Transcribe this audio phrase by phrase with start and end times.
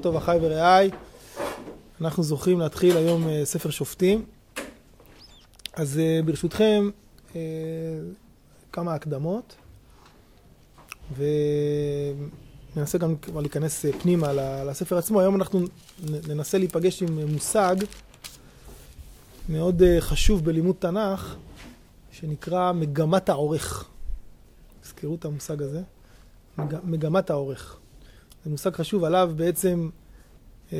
[0.00, 0.90] טוב אחיי ורעיי,
[2.00, 4.24] אנחנו זוכים להתחיל היום ספר שופטים.
[5.72, 6.90] אז ברשותכם,
[8.72, 9.56] כמה הקדמות,
[12.76, 14.32] וננסה גם כבר להיכנס פנימה
[14.64, 15.20] לספר עצמו.
[15.20, 15.60] היום אנחנו
[16.28, 17.76] ננסה להיפגש עם מושג
[19.48, 21.36] מאוד חשוב בלימוד תנ"ך,
[22.10, 23.88] שנקרא מגמת העורך.
[24.82, 25.82] תזכרו את המושג הזה,
[26.84, 27.78] מגמת העורך.
[28.44, 29.90] זה מושג חשוב, עליו בעצם
[30.72, 30.78] אה,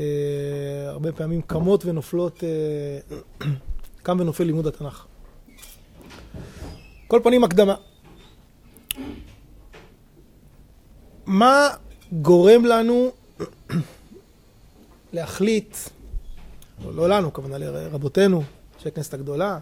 [0.88, 3.48] הרבה פעמים קמות ונופלות, אה,
[4.02, 5.06] קם ונופל לימוד התנ"ך.
[7.06, 7.74] כל פנים הקדמה.
[11.26, 11.68] מה
[12.12, 13.10] גורם לנו
[15.12, 15.76] להחליט,
[16.84, 18.42] לא, לנו, כוונה לרבותינו,
[18.76, 19.58] אנשי הכנסת הגדולה,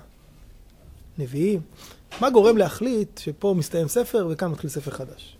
[1.18, 1.60] נביאים,
[2.20, 5.36] מה גורם להחליט שפה מסתיים ספר וכאן מתחיל ספר חדש?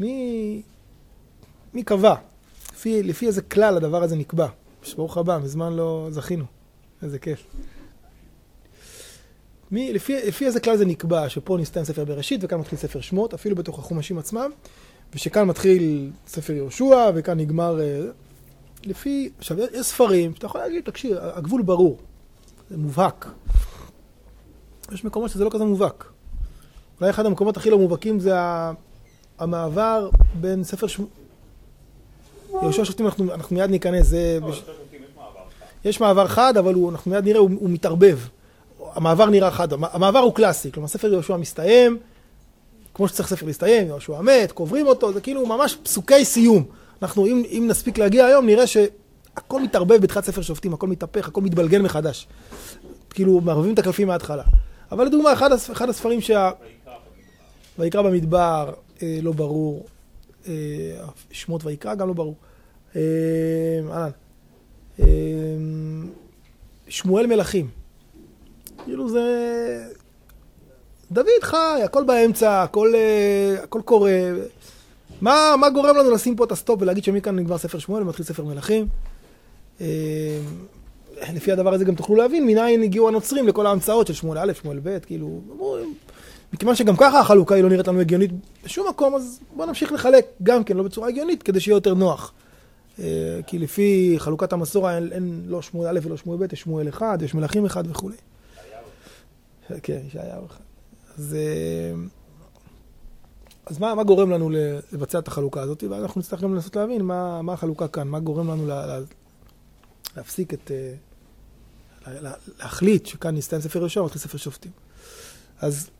[0.00, 0.62] מי...
[1.76, 2.14] מי קבע?
[2.72, 4.46] לפי, לפי איזה כלל הדבר הזה נקבע?
[4.96, 6.44] ברוך הבא, מזמן לא זכינו.
[7.02, 7.46] איזה כיף.
[9.70, 13.34] מי, לפי, לפי איזה כלל זה נקבע שפה נסתיים ספר בראשית וכאן מתחיל ספר שמות,
[13.34, 14.50] אפילו בתוך החומשים עצמם,
[15.14, 17.80] ושכאן מתחיל ספר יהושע וכאן נגמר...
[17.80, 18.00] אה,
[18.84, 19.30] לפי...
[19.38, 21.98] עכשיו, יש ספרים שאתה יכול להגיד, תקשיב, הגבול ברור,
[22.70, 23.26] זה מובהק.
[24.92, 26.04] יש מקומות שזה לא כזה מובהק.
[27.00, 28.34] אולי אחד המקומות הכי לא מובהקים זה
[29.38, 30.86] המעבר בין ספר.
[32.62, 34.38] יהושע שופטים אנחנו, אנחנו מיד ניכנס, זה...
[34.48, 34.62] בש...
[35.84, 38.18] יש מעבר חד, אבל הוא, אנחנו מיד נראה, הוא, הוא מתערבב.
[38.94, 41.98] המעבר נראה חד, המעבר הוא קלאסי, כלומר ספר יהושע מסתיים,
[42.94, 46.64] כמו שצריך ספר להסתיים, יהושע מת, קוברים אותו, זה כאילו ממש פסוקי סיום.
[47.02, 51.40] אנחנו, אם, אם נספיק להגיע היום, נראה שהכל מתערבב בתחילת ספר שופטים, הכל מתהפך, הכל
[51.40, 52.26] מתבלגן מחדש.
[53.10, 54.42] כאילו, מערבבים את הקלפים מההתחלה.
[54.92, 56.50] אבל לדוגמה, אחד, אחד הספרים שה...
[57.78, 59.86] ויקרא במדבר, אה, לא ברור,
[60.48, 60.52] אה,
[61.30, 62.34] שמות ויקרא גם לא ברור.
[62.96, 63.00] אה,
[63.92, 64.10] אהלן.
[65.00, 65.06] אה,
[66.88, 67.68] שמואל מלכים.
[68.84, 69.22] כאילו זה...
[71.12, 72.92] דוד חי, הכל באמצע, הכל,
[73.62, 74.12] הכל קורה.
[75.20, 78.44] מה, מה גורם לנו לשים פה את הסטופ ולהגיד שמכאן נגמר ספר שמואל ומתחיל ספר
[78.44, 78.86] מלכים?
[81.34, 84.80] לפי הדבר הזה גם תוכלו להבין מניין הגיעו הנוצרים לכל ההמצאות של שמואל א', שמואל
[84.82, 85.40] ב', כאילו,
[86.52, 88.30] מכיוון שגם ככה החלוקה היא לא נראית לנו הגיונית
[88.64, 92.32] בשום מקום, אז בואו נמשיך לחלק גם כן, לא בצורה הגיונית, כדי שיהיה יותר נוח.
[92.98, 96.88] אה, כי לפי חלוקת המסורה אין, אין לא שמואל א' ולא שמואל ב', יש שמואל
[96.88, 98.16] אחד, יש מלכים אחד וכולי.
[99.82, 100.60] כן, ישעיהו אחד.
[101.18, 102.02] אז, אה,
[103.66, 104.50] אז מה, מה גורם לנו
[104.92, 105.84] לבצע את החלוקה הזאת?
[105.90, 108.98] ואנחנו נצטרך גם לנסות להבין מה, מה החלוקה כאן, מה גורם לנו לה, לה,
[110.16, 110.70] להפסיק את...
[110.70, 114.72] אה, לה, להחליט שכאן נסתיים ספר יהושע ומתחיל ספר שופטים.
[115.60, 115.90] אז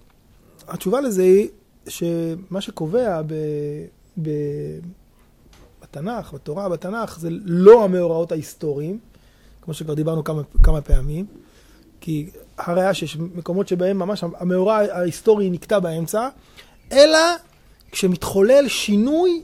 [0.68, 1.48] התשובה לזה היא
[1.88, 3.34] שמה שקובע ב,
[4.22, 4.30] ב,
[5.90, 8.98] בתנ"ך, בתורה, בתנ"ך, זה לא המאורעות ההיסטוריים,
[9.62, 11.26] כמו שכבר דיברנו כמה, כמה פעמים,
[12.00, 16.28] כי הראיה שיש מקומות שבהם ממש המאורע ההיסטורי נקטע באמצע,
[16.92, 17.18] אלא
[17.92, 19.42] כשמתחולל שינוי,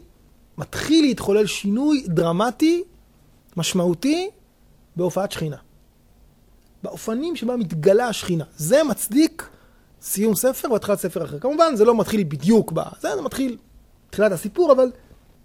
[0.59, 2.83] מתחיל להתחולל שינוי דרמטי,
[3.57, 4.31] משמעותי,
[4.97, 5.57] בהופעת שכינה.
[6.83, 8.45] באופנים שבה מתגלה השכינה.
[8.57, 9.49] זה מצדיק
[10.03, 11.39] סיום ספר והתחלת ספר אחר.
[11.39, 12.81] כמובן, זה לא מתחיל בדיוק ב...
[13.01, 13.57] זה, זה מתחיל
[14.11, 14.91] תחילת הסיפור, אבל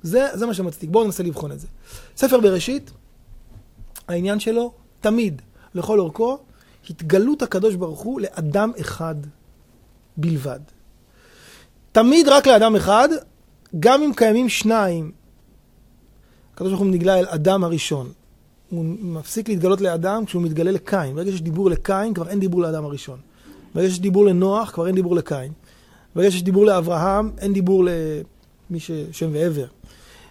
[0.02, 0.90] זה, זה מה שמצדיק.
[0.90, 1.68] בואו ננסה לבחון את זה.
[2.18, 2.92] ספר בראשית,
[4.08, 5.42] העניין שלו, תמיד,
[5.76, 6.38] לכל אורכו,
[6.90, 9.16] התגלות הקדוש ברוך הוא לאדם אחד
[10.18, 10.60] בלבד.
[11.92, 13.10] תמיד רק לאדם אחד,
[13.80, 15.12] גם אם קיימים שניים.
[16.54, 18.12] הקדוש ברוך הוא נגלה אל אדם הראשון.
[18.70, 21.16] הוא מפסיק להתגלות לאדם כשהוא מתגלה לקין.
[21.16, 23.20] ברגע שיש דיבור לקין, כבר אין דיבור לאדם הראשון.
[23.76, 25.52] ברגע שיש דיבור לנוח, כבר אין דיבור לקין.
[26.16, 29.66] ברגע שיש דיבור לאברהם, אין דיבור למי ששם ועבר.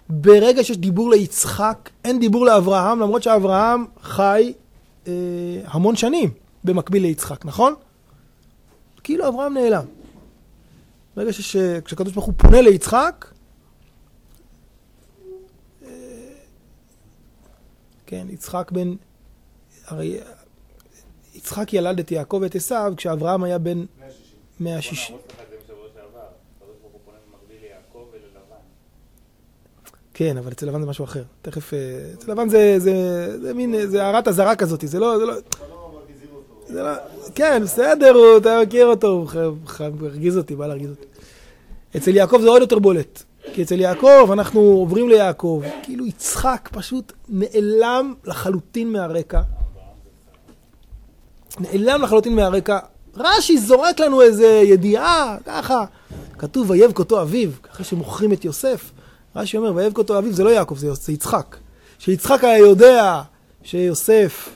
[0.08, 4.52] ברגע שיש דיבור ליצחק, אין דיבור לאברהם, למרות שאברהם חי
[5.06, 5.12] אה,
[5.64, 6.30] המון שנים
[6.64, 7.74] במקביל ליצחק, נכון?
[9.04, 9.84] כאילו אברהם נעלם.
[11.16, 13.26] ברגע שכשהקדוש ברוך הוא פונה ליצחק,
[15.82, 15.88] אה,
[18.06, 18.94] כן, יצחק בן,
[19.86, 20.18] הרי
[21.34, 23.84] יצחק ילד את יעקב ואת עשיו כשאברהם היה בן
[24.60, 25.16] 160.
[30.18, 31.22] כן, אבל אצל לבן זה משהו אחר.
[31.42, 31.78] תכף, אה,
[32.14, 32.92] אצל לבן זה, זה,
[33.42, 35.34] זה מין, זה הערת אזהרה כזאת, זה לא, זה לא...
[36.68, 36.90] לא,
[37.34, 39.28] כן, בסדר, אתה מכיר אותו, הוא
[40.06, 41.06] הרגיז אותי, בא להרגיז אותי.
[41.96, 43.22] אצל יעקב זה עוד יותר בולט.
[43.54, 49.40] כי אצל יעקב אנחנו עוברים ליעקב, כאילו יצחק פשוט נעלם לחלוטין מהרקע.
[51.60, 52.78] נעלם לחלוטין מהרקע.
[53.16, 55.84] רש"י זורק לנו איזה ידיעה, ככה,
[56.38, 58.92] כתוב ויבך אותו אביו, אחרי שמוכרים את יוסף.
[59.36, 61.56] רש"י אומר, ויבך אותו אביו, זה לא יעקב, זה יצחק.
[61.98, 63.22] שיצחק היה יודע
[63.62, 64.50] שיוסף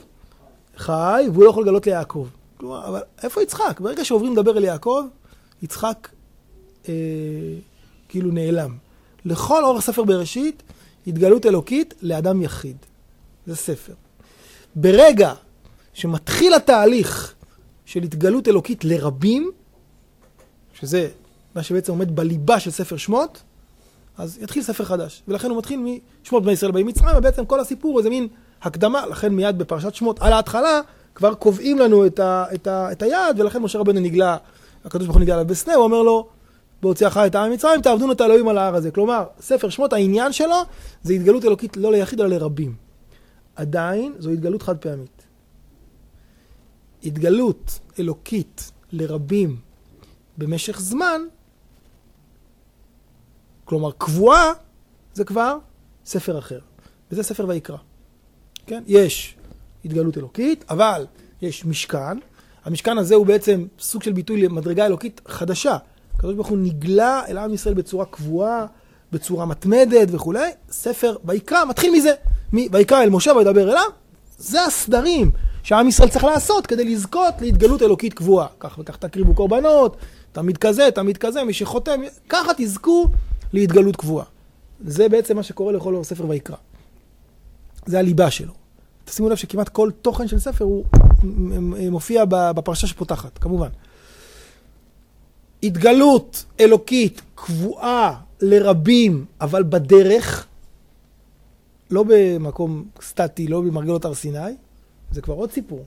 [0.77, 2.27] חי, והוא לא יכול לגלות ליעקב.
[2.57, 3.79] כלומר, אבל איפה יצחק?
[3.79, 5.03] ברגע שעוברים לדבר אל יעקב,
[5.63, 6.09] יצחק
[6.89, 6.93] אה,
[8.09, 8.77] כאילו נעלם.
[9.25, 10.63] לכל אורך ספר בראשית,
[11.07, 12.77] התגלות אלוקית לאדם יחיד.
[13.47, 13.93] זה ספר.
[14.75, 15.33] ברגע
[15.93, 17.33] שמתחיל התהליך
[17.85, 19.51] של התגלות אלוקית לרבים,
[20.73, 21.09] שזה
[21.55, 23.41] מה שבעצם עומד בליבה של ספר שמות,
[24.17, 25.23] אז יתחיל ספר חדש.
[25.27, 25.79] ולכן הוא מתחיל
[26.23, 28.27] משמות בני ישראל באים מצרים, ובעצם כל הסיפור הוא איזה מין
[28.61, 30.81] הקדמה, לכן מיד בפרשת שמות, על ההתחלה,
[31.15, 34.37] כבר קובעים לנו את, ה, את, ה, את היעד, ולכן משה רבנו נגלה,
[34.85, 36.27] הקדוש ברוך הוא נגלה עליו בסנה, הוא אומר לו,
[36.81, 38.91] בהוציאך את העם ממצרים, תעבדון את האלוהים על ההר הזה.
[38.91, 40.55] כלומר, ספר שמות, העניין שלו
[41.03, 42.75] זה התגלות אלוקית לא ליחיד, אלא לרבים.
[43.55, 45.25] עדיין זו התגלות חד פעמית.
[47.03, 49.57] התגלות אלוקית לרבים
[50.37, 51.21] במשך זמן,
[53.71, 54.51] כלומר קבועה,
[55.13, 55.57] זה כבר
[56.05, 56.59] ספר אחר.
[57.11, 57.77] וזה ספר ויקרא.
[58.67, 58.83] כן?
[58.87, 59.35] יש
[59.85, 61.05] התגלות אלוקית, אבל
[61.41, 62.17] יש משכן.
[62.65, 65.77] המשכן הזה הוא בעצם סוג של ביטוי למדרגה אלוקית חדשה.
[66.15, 68.65] הקדוש ברוך הוא נגלה אל עם ישראל בצורה קבועה,
[69.11, 70.49] בצורה מתמדת וכולי.
[70.71, 72.13] ספר ויקרא מתחיל מזה.
[72.71, 73.89] ויקרא אל משה וידבר אליו.
[74.37, 75.31] זה הסדרים
[75.63, 78.47] שעם ישראל צריך לעשות כדי לזכות להתגלות אלוקית קבועה.
[78.59, 79.97] כך וכך תקריבו קורבנות,
[80.31, 83.07] תמיד כזה, תמיד כזה, מי שחותם, ככה תזכו
[83.53, 84.25] להתגלות קבועה.
[84.85, 86.55] זה בעצם מה שקורה לכל אור ספר ויקרא.
[87.85, 88.53] זה הליבה שלו.
[89.05, 90.85] תשימו לב שכמעט כל תוכן של ספר הוא
[91.91, 93.69] מופיע בפרשה שפותחת, כמובן.
[95.63, 100.47] התגלות אלוקית קבועה לרבים, אבל בדרך,
[101.91, 104.39] לא במקום סטטי, לא במרגלות הר סיני,
[105.11, 105.85] זה כבר עוד סיפור.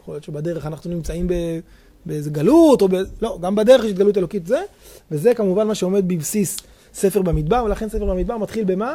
[0.00, 1.26] יכול להיות שבדרך אנחנו נמצאים
[2.06, 2.94] באיזה גלות, או ב...
[3.22, 4.62] לא, גם בדרך יש התגלות אלוקית זה,
[5.10, 6.56] וזה כמובן מה שעומד בבסיס
[6.94, 8.94] ספר במדבר, ולכן ספר במדבר מתחיל במה?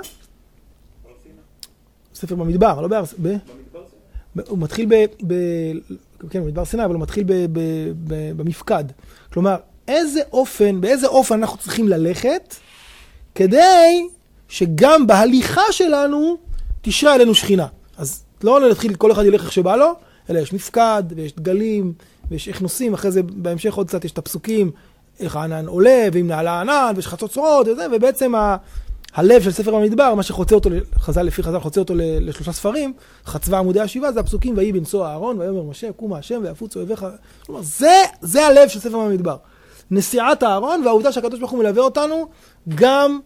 [2.15, 3.03] ספר במדבר, לא בהר...
[3.21, 3.38] ב...
[4.47, 5.06] הוא מתחיל ב...
[5.27, 5.33] ב...
[6.29, 7.33] כן, במדבר סיני, אבל הוא מתחיל ב...
[7.33, 7.59] ב...
[8.07, 8.31] ב...
[8.38, 8.83] במפקד.
[9.33, 9.55] כלומר,
[9.88, 12.55] איזה אופן, באיזה אופן אנחנו צריכים ללכת,
[13.35, 14.07] כדי
[14.47, 16.38] שגם בהליכה שלנו
[16.81, 17.67] תשרה עלינו שכינה.
[17.97, 19.91] אז לא נתחיל, כל אחד ילך איך שבא לו,
[20.29, 21.94] אלא יש מפקד, ויש דגלים,
[22.31, 24.71] ויש איך נוסעים, אחרי זה בהמשך עוד קצת יש את הפסוקים,
[25.19, 28.57] איך הענן עולה, ואם נעלה הענן, ויש חצוצרות, וזה, ובעצם ה...
[29.13, 32.93] הלב של ספר המדבר, מה שחוצה אותו, חז"ל לפי חז"ל חוצה אותו לשלושה ספרים,
[33.25, 37.05] חצבה עמודי השבעה, זה הפסוקים, ויהי בנשוא אהרון, ויאמר משה, קומה השם ויפוץ אויביך.
[37.45, 39.37] כלומר, זה, זה הלב של ספר המדבר.
[39.91, 42.27] נסיעת אהרון, והעובדה שהקדוש ברוך הוא מלווה אותנו
[42.75, 43.19] גם,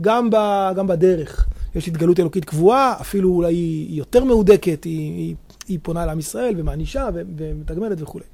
[0.00, 0.36] גם, ב,
[0.76, 1.46] גם בדרך.
[1.74, 5.34] יש התגלות אלוקית קבועה, אפילו אולי היא יותר מהודקת, היא, היא,
[5.68, 8.24] היא פונה לעם ישראל ומענישה ומתגמלת וכולי.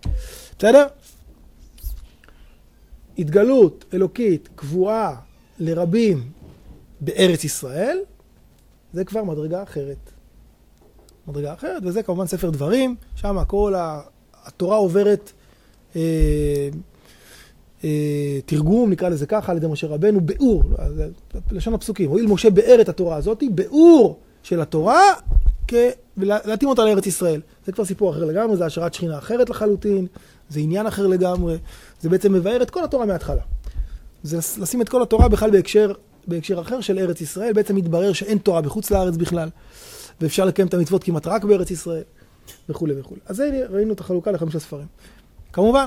[0.58, 0.86] בסדר?
[3.18, 5.16] התגלות אלוקית קבועה
[5.58, 6.30] לרבים
[7.00, 7.98] בארץ ישראל,
[8.92, 10.10] זה כבר מדרגה אחרת.
[11.26, 13.74] מדרגה אחרת, וזה כמובן ספר דברים, שם כל
[14.44, 15.32] התורה עוברת
[15.96, 16.68] אה,
[18.46, 20.62] תרגום, נקרא לזה ככה, על ידי משה רבנו, ביאור,
[20.96, 21.08] זה
[21.50, 25.02] לשון הפסוקים, הואיל משה באר את התורה הזאת, ביאור של התורה.
[26.16, 27.40] ולהתאים אותה לארץ ישראל.
[27.66, 30.06] זה כבר סיפור אחר לגמרי, זה השארת שכינה אחרת לחלוטין,
[30.48, 31.58] זה עניין אחר לגמרי,
[32.00, 33.42] זה בעצם מבאר את כל התורה מההתחלה.
[34.22, 35.92] זה לשים את כל התורה בכלל בהקשר
[36.26, 39.48] בהקשר אחר של ארץ ישראל, בעצם מתברר שאין תורה בחוץ לארץ בכלל,
[40.20, 42.02] ואפשר לקיים את המצוות כמעט רק בארץ ישראל,
[42.68, 43.20] וכולי וכולי.
[43.26, 44.86] אז זה ראינו את החלוקה לחמישה ספרים.
[45.52, 45.86] כמובן,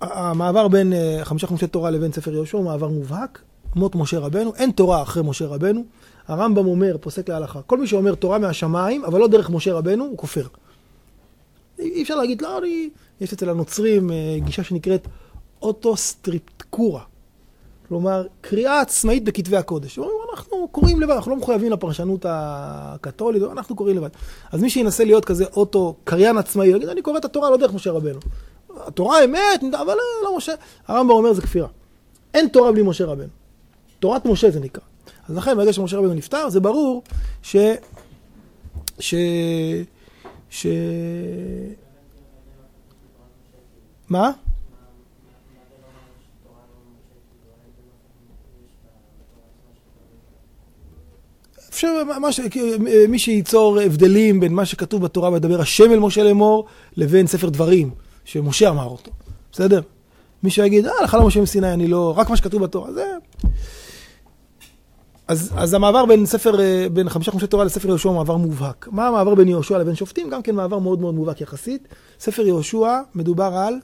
[0.00, 3.42] המעבר בין אה, חמישה חומשי תורה לבין ספר יהושע הוא מעבר מובהק,
[3.76, 5.84] מות משה רבנו, אין תורה אחרי משה רבנו.
[6.28, 10.18] הרמב"ם אומר, פוסק להלכה, כל מי שאומר תורה מהשמיים, אבל לא דרך משה רבנו, הוא
[10.18, 10.46] כופר.
[11.78, 12.90] אי אפשר להגיד, לא, אני...
[13.20, 15.08] יש אצל הנוצרים אה, גישה שנקראת
[15.62, 17.02] אוטוסטריפטקורה.
[17.88, 19.98] כלומר, קריאה עצמאית בכתבי הקודש.
[20.32, 24.08] אנחנו קוראים לבד, אנחנו לא מחויבים לפרשנות הקתולית, אנחנו קוראים לבד.
[24.52, 27.74] אז מי שינסה להיות כזה אוטו, קריין עצמאי, יגיד, אני קורא את התורה לא דרך
[27.74, 28.20] משה רבנו.
[28.86, 30.52] התורה אמת, אבל לא, לא משה.
[30.88, 31.68] הרמב"ם אומר, זה כפירה.
[32.34, 33.28] אין תורה בלי משה רבנו.
[33.98, 34.82] תורת משה זה נקרא.
[35.28, 37.02] אז לכן, ברגע שמשה רבנו נפטר, זה ברור
[37.42, 37.56] ש...
[38.98, 39.14] ש...
[40.50, 40.66] ש...
[44.08, 44.30] מה?
[51.68, 52.40] אפשר, מש,
[53.08, 57.90] מי שייצור הבדלים בין מה שכתוב בתורה מדבר השם אל משה לאמור, לבין ספר דברים,
[58.24, 59.10] שמשה אמר אותו,
[59.52, 59.80] בסדר?
[60.42, 63.04] מי שיגיד, אה, הלכה למשה מסיני, אני לא, רק מה שכתוב בתורה, זה...
[65.28, 66.56] אז, אז המעבר בין ספר,
[66.92, 68.88] בין חמישה חומשי תורה לספר יהושע הוא מעבר מובהק.
[68.92, 70.30] מה המעבר בין יהושע לבין שופטים?
[70.30, 71.88] גם כן מעבר מאוד מאוד מובהק יחסית.
[72.20, 73.74] ספר יהושע מדובר על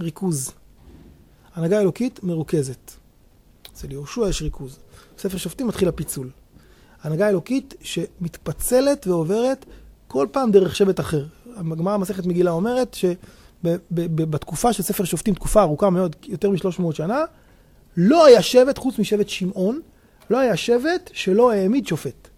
[0.00, 0.52] ריכוז.
[1.54, 2.92] הנהגה אלוקית מרוכזת.
[3.72, 4.78] אצל יהושע יש ריכוז.
[5.16, 6.30] בספר שופטים מתחיל הפיצול.
[7.02, 9.64] הנהגה האלוקית שמתפצלת ועוברת
[10.08, 11.24] כל פעם דרך שבט אחר.
[11.56, 12.94] הגמרא מסכת מגילה אומרת
[13.64, 17.24] שבתקופה של ספר שופטים, תקופה ארוכה מאוד, יותר מ-300 שנה,
[17.96, 19.80] לא היה שבט, חוץ משבט שמעון,
[20.30, 22.28] לא היה שבט שלא העמיד שופט.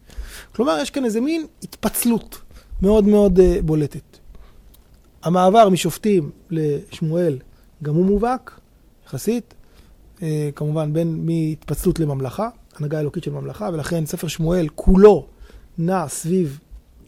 [0.54, 2.38] כלומר, יש כאן איזה מין התפצלות
[2.82, 4.18] מאוד מאוד uh, בולטת.
[5.22, 7.38] המעבר משופטים לשמואל
[7.82, 8.60] גם הוא מובהק,
[9.06, 9.54] יחסית,
[10.16, 10.22] uh,
[10.56, 15.26] כמובן בין מהתפצלות לממלכה, הנהגה אלוקית של ממלכה, ולכן ספר שמואל כולו
[15.78, 16.58] נע סביב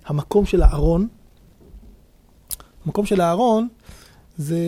[0.07, 1.09] המקום של הארון.
[2.87, 3.69] המקום של הארון
[4.43, 4.59] זה...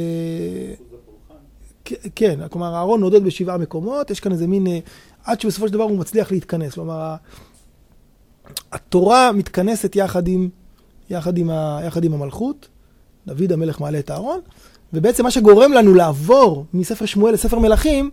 [2.15, 4.67] כן, כלומר הארון נודד בשבעה מקומות, יש כאן איזה מין...
[4.67, 4.79] אה,
[5.25, 6.75] עד שבסופו של דבר הוא מצליח להתכנס.
[6.75, 7.15] כלומר,
[8.73, 10.49] התורה מתכנסת יחד עם,
[11.11, 12.69] יחד עם, ה, יחד עם המלכות,
[13.27, 14.41] דוד המלך מעלה את הארון,
[14.93, 18.11] ובעצם מה שגורם לנו לעבור מספר שמואל לספר מלכים,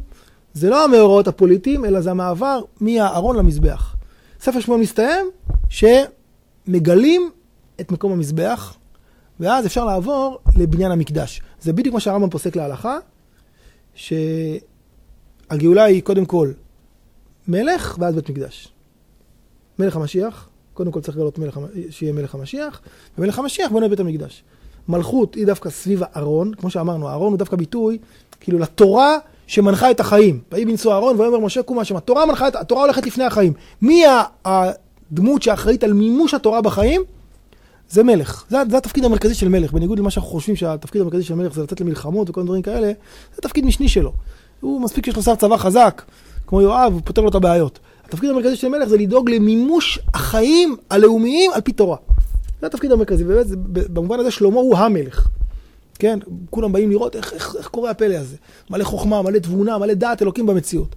[0.53, 3.95] זה לא המאורעות הפוליטיים, אלא זה המעבר מהארון למזבח.
[4.39, 5.25] ספר שמואל מסתיים,
[5.69, 7.31] שמגלים
[7.81, 8.75] את מקום המזבח,
[9.39, 11.41] ואז אפשר לעבור לבניין המקדש.
[11.61, 12.97] זה בדיוק מה שהרמב"ם פוסק להלכה,
[13.95, 16.51] שהגאולה היא קודם כל
[17.47, 18.67] מלך ואז בית מקדש.
[19.79, 22.81] מלך המשיח, קודם כל צריך לגלות מלך, שיהיה מלך המשיח,
[23.17, 24.43] ומלך המשיח בונה בית המקדש.
[24.87, 27.97] מלכות היא דווקא סביב הארון, כמו שאמרנו, הארון הוא דווקא ביטוי,
[28.39, 30.39] כאילו לתורה שמנחה את החיים.
[30.51, 31.95] ויהי בנשוא הארון, ויאמר משה קום השם.
[31.95, 33.53] התורה מנחה, התורה הולכת לפני החיים.
[33.81, 34.03] מי
[34.45, 37.01] הדמות שאחראית על מימוש התורה בחיים?
[37.91, 38.45] זה מלך.
[38.49, 39.71] זה, זה התפקיד המרכזי של מלך.
[39.71, 42.91] בניגוד למה שאנחנו חושבים שהתפקיד המרכזי של מלך זה לתת למלחמות וכל דברים כאלה,
[43.35, 44.13] זה תפקיד משני שלו.
[44.61, 46.01] הוא מספיק שיש לו שר צבא חזק,
[46.47, 47.79] כמו יואב, הוא פותר לו את הבעיות.
[48.05, 51.97] התפקיד המרכזי של מלך זה לדאוג למימוש החיים הלאומיים על פי תורה.
[52.61, 53.55] זה התפקיד המרכזי, באמת, זה,
[53.89, 55.27] במובן הזה שלמה הוא המלך.
[55.99, 56.19] כן,
[56.49, 58.35] כולם באים לראות איך, איך, איך קורה הפלא הזה.
[58.69, 60.95] מלא חוכמה, מלא תבונה, מלא דעת אלוקים במציאות.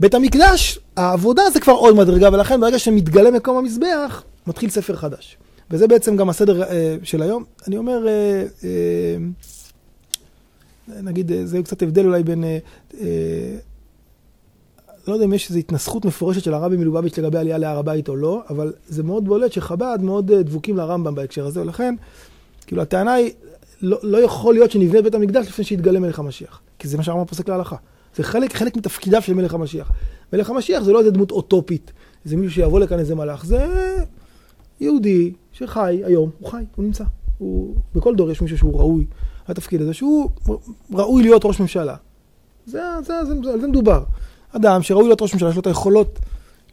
[0.00, 5.36] בית המקדש, העבודה זה כבר עוד מדרגה, ולכן ברגע שמתגלה מקום המזבח, מתחיל ספר חדש.
[5.70, 7.44] וזה בעצם גם הסדר אה, של היום.
[7.68, 9.16] אני אומר, אה, אה,
[11.02, 12.44] נגיד, אה, זה קצת הבדל אולי בין...
[12.44, 12.58] אה,
[13.00, 13.56] אה,
[15.08, 18.16] לא יודע אם יש איזו התנסחות מפורשת של הרבי מלובביץ' לגבי עלייה להר הבית או
[18.16, 21.94] לא, אבל זה מאוד בולט שחב"ד מאוד אה, דבוקים לרמב"ם בהקשר הזה, ולכן,
[22.66, 23.32] כאילו הטענה היא,
[23.82, 27.24] לא, לא יכול להיות שנבנה בית המקדש לפני שיתגלה מלך המשיח, כי זה מה שהרמב"ם
[27.24, 27.76] פוסק להלכה.
[28.16, 29.92] זה חלק, חלק מתפקידיו של מלך המשיח.
[30.32, 31.92] מלך המשיח זה לא איזה דמות אוטופית,
[32.24, 33.66] זה מישהו שיבוא לכאן איזה מלאך, זה
[34.80, 37.04] יהודי שחי היום, הוא חי, הוא נמצא.
[37.38, 39.04] הוא, בכל דור יש מישהו שהוא ראוי
[39.48, 40.30] לתפקיד הזה, שהוא
[40.92, 41.96] ראוי להיות ראש ממשלה.
[42.66, 44.04] זה, זה, זה, זה, זה מדובר.
[44.52, 46.18] אדם שראוי להיות ראש ממשלה, יש לו את היכולות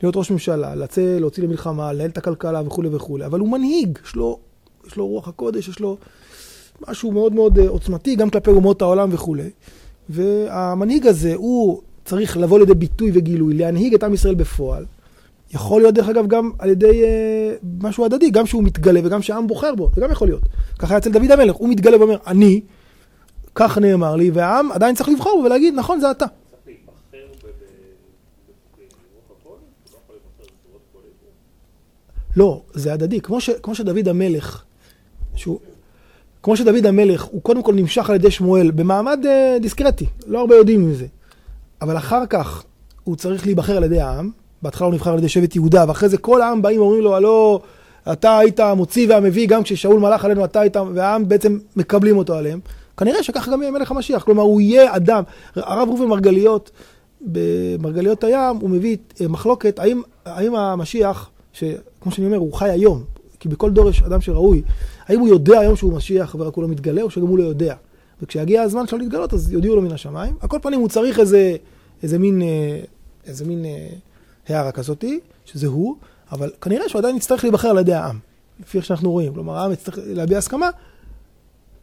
[0.03, 4.15] להיות ראש ממשלה, לצא, להוציא למלחמה, לנהל את הכלכלה וכולי וכולי, אבל הוא מנהיג, יש
[4.15, 4.39] לו,
[4.87, 5.97] יש לו רוח הקודש, יש לו
[6.87, 9.49] משהו מאוד מאוד אה, עוצמתי, גם כלפי אומות העולם וכולי.
[10.09, 14.85] והמנהיג הזה, הוא צריך לבוא לידי ביטוי וגילוי, להנהיג את עם ישראל בפועל.
[15.53, 19.47] יכול להיות דרך אגב גם על ידי אה, משהו הדדי, גם שהוא מתגלה וגם שהעם
[19.47, 20.41] בוחר בו, זה גם יכול להיות.
[20.79, 22.61] ככה היה אצל דוד המלך, הוא מתגלה ואומר, אני,
[23.55, 26.25] כך נאמר לי, והעם עדיין צריך לבחור בו ולהגיד, נכון, זה אתה.
[32.37, 33.21] לא, זה הדדי.
[33.21, 34.63] כמו, ש, כמו שדוד המלך,
[35.35, 35.59] שהוא,
[36.43, 40.55] כמו שדוד המלך, הוא קודם כל נמשך על ידי שמואל במעמד uh, דיסקרטי, לא הרבה
[40.55, 41.05] יודעים מזה.
[41.81, 42.63] אבל אחר כך
[43.03, 46.17] הוא צריך להיבחר על ידי העם, בהתחלה הוא נבחר על ידי שבט יהודה, ואחרי זה
[46.17, 47.61] כל העם באים ואומרים לו, הלא,
[48.11, 52.59] אתה היית המוציא והמביא, גם כששאול מלך עלינו אתה היית, והעם בעצם מקבלים אותו עליהם.
[52.97, 55.23] כנראה שככה גם יהיה מלך המשיח, כלומר הוא יהיה אדם.
[55.55, 56.71] הרב ראובן מרגליות,
[57.21, 63.03] במרגליות הים, הוא מביא אה, מחלוקת, האם, האם המשיח שכמו שאני אומר, הוא חי היום,
[63.39, 64.61] כי בכל דור יש אדם שראוי.
[65.07, 67.75] האם הוא יודע היום שהוא משיח ורק הוא לא מתגלה, או שגם הוא לא יודע?
[68.21, 70.33] וכשיגיע הזמן שלו להתגלות, אז יודיעו לו מן השמיים.
[70.39, 71.55] על כל פנים, הוא צריך איזה,
[72.03, 72.79] איזה מין, אה,
[73.27, 73.87] איזה מין אה,
[74.49, 75.95] הערה כזאתי, שזה הוא,
[76.31, 78.19] אבל כנראה שהוא עדיין יצטרך להיבחר על ידי העם,
[78.59, 79.33] לפי איך שאנחנו רואים.
[79.33, 80.69] כלומר, העם יצטרך להביע הסכמה.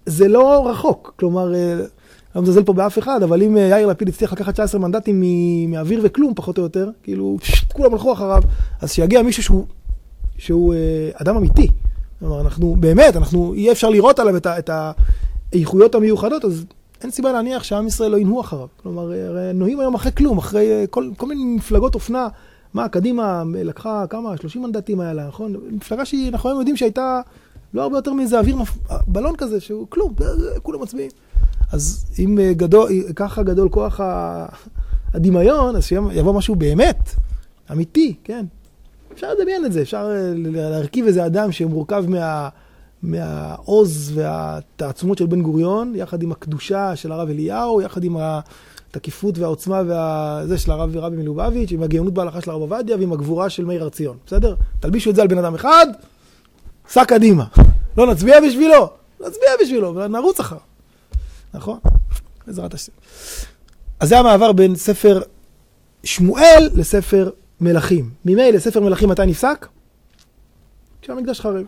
[0.07, 1.75] זה לא רחוק, כלומר, אה,
[2.35, 5.25] לא מזלזל פה באף אחד, אבל אם יאיר לפיד הצליח לקחת 19 מנדטים
[5.71, 7.37] מאוויר וכלום, פחות או יותר, כאילו,
[7.73, 8.43] כולם הלכו אחריו,
[8.81, 9.67] אז שיגיע מישהו שהוא,
[10.39, 11.69] שהוא אה, אדם אמיתי.
[12.19, 14.71] כלומר, אנחנו, באמת, אנחנו, יהיה אפשר לראות עליו את, את
[15.53, 16.65] האיכויות המיוחדות, אז
[17.03, 18.67] אין סיבה להניח שעם ישראל לא ינהו אחריו.
[18.83, 22.29] כלומר, הרי נוהים היום אחרי כלום, אחרי אה, כל, כל מיני מפלגות אופנה.
[22.75, 25.57] מה, קדימה לקחה כמה, 30 מנדטים היה לה, נכון?
[25.71, 27.21] מפלגה שאנחנו היום יודעים שהייתה
[27.75, 28.57] לא הרבה יותר מאיזה אוויר,
[29.07, 30.15] בלון כזה, שהוא כלום,
[30.63, 31.11] כולם מצביעים.
[31.73, 34.01] אז אם אה, גדול, ככה גדול כוח
[35.15, 37.11] הדמיון, אז שיבוא משהו באמת,
[37.73, 38.47] אמיתי, כן.
[39.13, 42.49] אפשר לדמיין את זה, אפשר אה, להרכיב איזה אדם שמורכב מה,
[43.03, 48.17] מהעוז והתעצומות של בן גוריון, יחד עם הקדושה של הרב אליהו, יחד עם
[48.97, 53.51] התקיפות והעוצמה וזה של הרב רבי מלובביץ', עם הגאונות בהלכה של הרב עובדיה ועם הגבורה
[53.51, 54.55] של מאיר הר ציון, בסדר?
[54.81, 55.87] תלבישו את זה על בן אדם אחד,
[56.89, 57.45] סע קדימה.
[57.97, 60.61] לא נצביע בשבילו, נצביע בשבילו, ונרוץ אחריו.
[61.55, 61.79] נכון?
[62.47, 62.93] בעזרת השם.
[64.01, 65.21] אז זה המעבר בין ספר
[66.05, 68.11] שמואל לספר מלכים.
[68.25, 69.67] ממילא ספר מלכים מתי נפסק?
[71.03, 71.65] כשהמקדש חרב.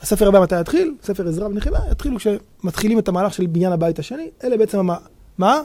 [0.00, 0.94] הספר הבא מתי יתחיל?
[1.02, 4.30] ספר עזרא ונחמיה יתחילו כשמתחילים את המהלך של בניין הבית השני.
[4.44, 4.90] אלה בעצם המ...
[5.38, 5.60] מה?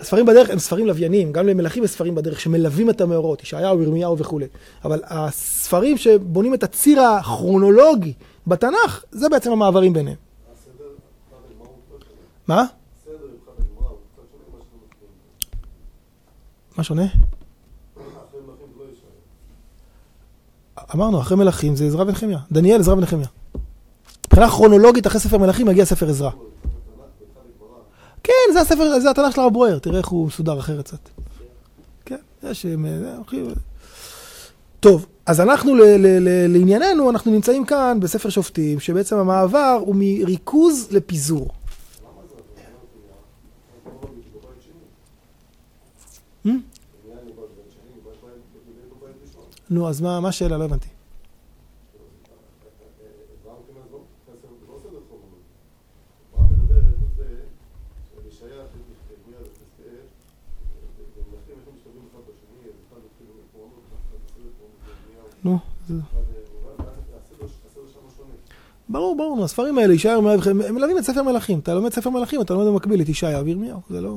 [0.00, 4.18] הספרים בדרך הם ספרים לווייניים, גם למלכים יש ספרים בדרך שמלווים את המאורות, ישעיהו, ירמיהו
[4.18, 4.46] וכולי.
[4.84, 8.12] אבל הספרים שבונים את הציר הכרונולוגי
[8.46, 10.16] בתנ"ך, זה בעצם המעברים ביניהם.
[12.48, 12.64] מה?
[16.76, 17.06] מה שונה?
[20.94, 22.38] אמרנו, אחרי מלכים זה עזרא ונחמיה.
[22.52, 23.26] דניאל, עזרא ונחמיה.
[24.26, 26.30] מבחינה כרונולוגית, אחרי ספר מלכים מגיע ספר עזרא.
[28.26, 30.98] כן, זה הספר, זה התנ"ך של הרב ברואר, תראה איך הוא מסודר אחרת קצת.
[32.04, 32.66] כן, יש...
[34.80, 35.74] טוב, אז אנחנו
[36.20, 41.48] לענייננו, אנחנו נמצאים כאן בספר שופטים, שבעצם המעבר הוא מריכוז לפיזור.
[49.70, 50.58] נו, אז מה השאלה?
[50.58, 50.88] לא הבנתי.
[65.44, 65.58] נו,
[68.88, 71.58] ברור, ברור, הספרים האלה, ישעיהו, הם מלווים את ספר מלכים.
[71.58, 74.16] אתה לומד ספר מלכים, אתה לומד במקביל את ישעיהו וירמיהו, זה לא...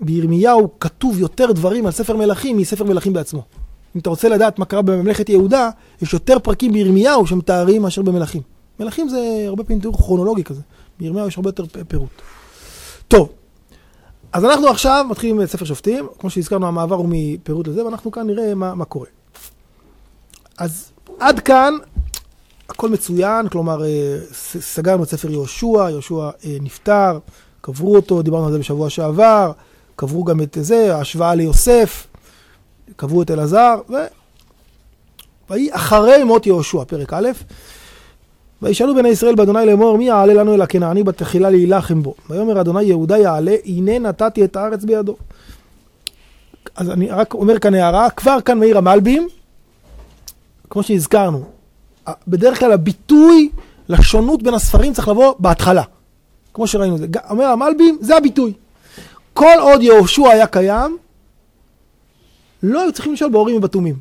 [0.00, 3.42] בירמיהו כתוב יותר דברים על ספר מלכים מספר מלכים בעצמו.
[3.96, 5.70] אם אתה רוצה לדעת מה קרה בממלכת יהודה,
[6.02, 8.42] יש יותר פרקים בירמיהו שמתארים מאשר במלכים.
[8.80, 10.60] מלכים זה הרבה פעמים תיאור כרונולוגי כזה.
[11.00, 12.10] בירמיהו יש הרבה יותר פירוט.
[13.08, 13.28] טוב,
[14.32, 18.26] אז אנחנו עכשיו מתחילים את ספר שופטים, כמו שהזכרנו המעבר הוא מפירוט לזה, ואנחנו כאן
[18.26, 19.06] נראה מה, מה קורה.
[20.58, 21.74] אז עד כאן
[22.68, 24.18] הכל מצוין, כלומר אה,
[24.60, 27.18] סגרנו את ספר יהושע, יהושע אה, נפטר,
[27.60, 29.52] קברו אותו, דיברנו על זה בשבוע שעבר,
[29.96, 32.06] קברו גם את זה, ההשוואה ליוסף,
[32.96, 33.94] קברו את אלעזר, ו...
[35.50, 37.28] ויהי אחרי מות יהושע, פרק א',
[38.62, 42.14] וישאלו בני ישראל באדוני לאמור, מי יעלה לנו אל הכנעני בתחילה להילחם בו?
[42.30, 45.16] ויאמר אדוני יהודה יעלה, הנה נתתי את הארץ בידו.
[46.76, 49.28] אז אני רק אומר כאן הערה, כבר כאן מאיר המלבים,
[50.70, 51.44] כמו שהזכרנו,
[52.28, 53.50] בדרך כלל הביטוי
[53.88, 55.82] לשונות בין הספרים צריך לבוא בהתחלה.
[56.54, 57.06] כמו שראינו את זה.
[57.30, 58.52] אומר המלבים, זה הביטוי.
[59.34, 60.98] כל עוד יהושע היה קיים,
[62.62, 63.94] לא היו צריכים לשאול בהורים ובתומים.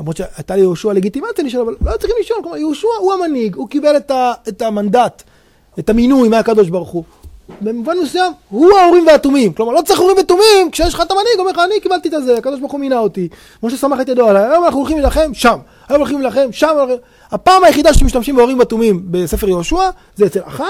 [0.00, 2.38] למרות שהייתה ליהושע לגיטימציה לשאול, אבל לא היו צריכים לשאול.
[2.42, 5.22] כלומר, יהושע הוא המנהיג, הוא קיבל את, ה, את המנדט,
[5.78, 7.04] את המינוי מהקדוש ברוך הוא.
[7.60, 9.52] במובן מסוים, הוא ההורים והתומים.
[9.52, 12.36] כלומר, לא צריך הורים ותומים, כשיש לך את המנהיג, אומר לך, אני קיבלתי את זה,
[12.38, 13.28] הקדוש ברוך הוא מינה אותי.
[13.62, 15.58] משה שמח את ידו עליי, היום אנחנו הולכים להילחם, שם.
[15.88, 16.76] היום הולכים להילחם, שם.
[17.30, 20.64] הפעם היחידה שמשתמשים בהורים ותומים בספר יהושע, זה אצל אחן,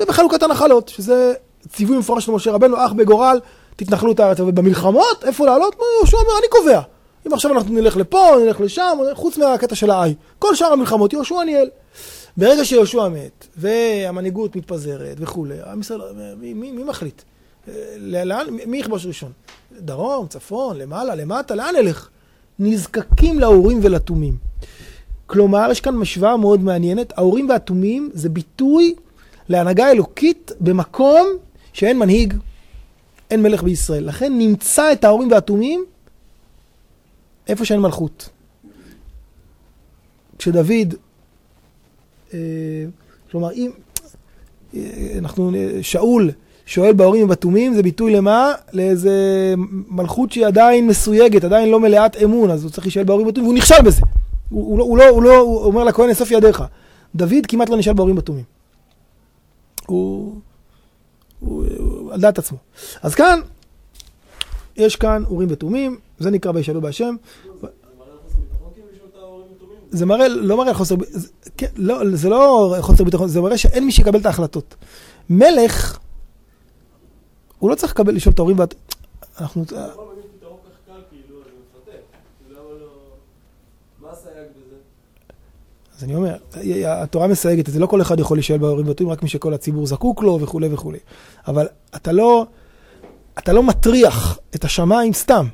[0.00, 1.34] ובחלוקת הנחלות, שזה
[1.68, 3.40] ציווי מפורש של משה רבנו, אח בגורל,
[3.76, 4.40] תתנחלו את הארץ.
[4.40, 5.76] ובמלחמות, איפה לעלות?
[5.98, 6.80] יהושע אומר, אני קובע.
[7.26, 10.14] אם עכשיו אנחנו נלך לפה, נלך לשם, חוץ מהקטע של האי.
[10.38, 11.68] כל שאר המלחמות, יהושע ניהל.
[12.36, 16.00] ברגע שיהושע מת, והמנהיגות מתפזרת וכולי, עם ישראל,
[16.40, 17.22] מי, מי, מי מחליט?
[17.98, 19.32] לאן, מי יכבוש ראשון?
[19.80, 22.08] דרום, צפון, למעלה, למטה, לאן נלך?
[22.58, 24.36] נזקקים להורים ולתומים.
[25.26, 27.18] כלומר, יש כאן משוואה מאוד מעניינת.
[27.18, 28.94] ההורים והתומים זה ביטוי
[29.48, 31.26] להנהגה אלוקית במקום
[31.72, 32.34] שאין מנהיג,
[33.30, 34.04] אין מלך בישראל.
[34.04, 35.84] לכן נמצא את ההורים והתומים
[37.48, 38.28] איפה שאין מלכות.
[40.38, 40.98] כשדוד, אה,
[43.30, 43.70] כלומר, אם,
[45.18, 45.50] אנחנו,
[45.82, 46.30] שאול
[46.66, 48.52] שואל בהורים ובתומים, זה ביטוי למה?
[48.72, 49.14] לאיזה
[49.88, 53.58] מלכות שהיא עדיין מסויגת, עדיין לא מלאת אמון, אז הוא צריך להישאל בהורים ובתומים, והוא
[53.58, 54.02] נכשל בזה.
[54.50, 56.64] הוא, הוא, לא, הוא, לא, הוא, לא, הוא אומר לכהן אסוף ידיך.
[57.14, 58.44] דוד כמעט לא נשאל בהורים ובתומים.
[59.86, 60.34] הוא,
[61.40, 62.58] הוא, הוא על דעת עצמו.
[63.02, 63.40] אז כאן,
[64.76, 67.16] יש כאן אורים ותומים, זה נקרא וישאלו בהשם.
[69.94, 73.84] זה מראה, לא מראה חוסר, זה, כן, לא, זה לא חוסר ביטחון, זה מראה שאין
[73.84, 74.74] מי שיקבל את ההחלטות.
[75.30, 75.98] מלך,
[77.58, 78.74] הוא לא צריך לקבל, לשאול את ההורים, ואת...
[79.40, 79.64] אנחנו...
[85.96, 86.36] אז אני אומר,
[86.86, 89.86] התורה מסייגת את זה, לא כל אחד יכול להישאל בהורים בתויים, רק מי שכל הציבור
[89.86, 90.98] זקוק לו וכולי וכולי.
[91.48, 92.46] אבל אתה לא,
[93.38, 95.46] אתה לא מטריח את השמיים סתם.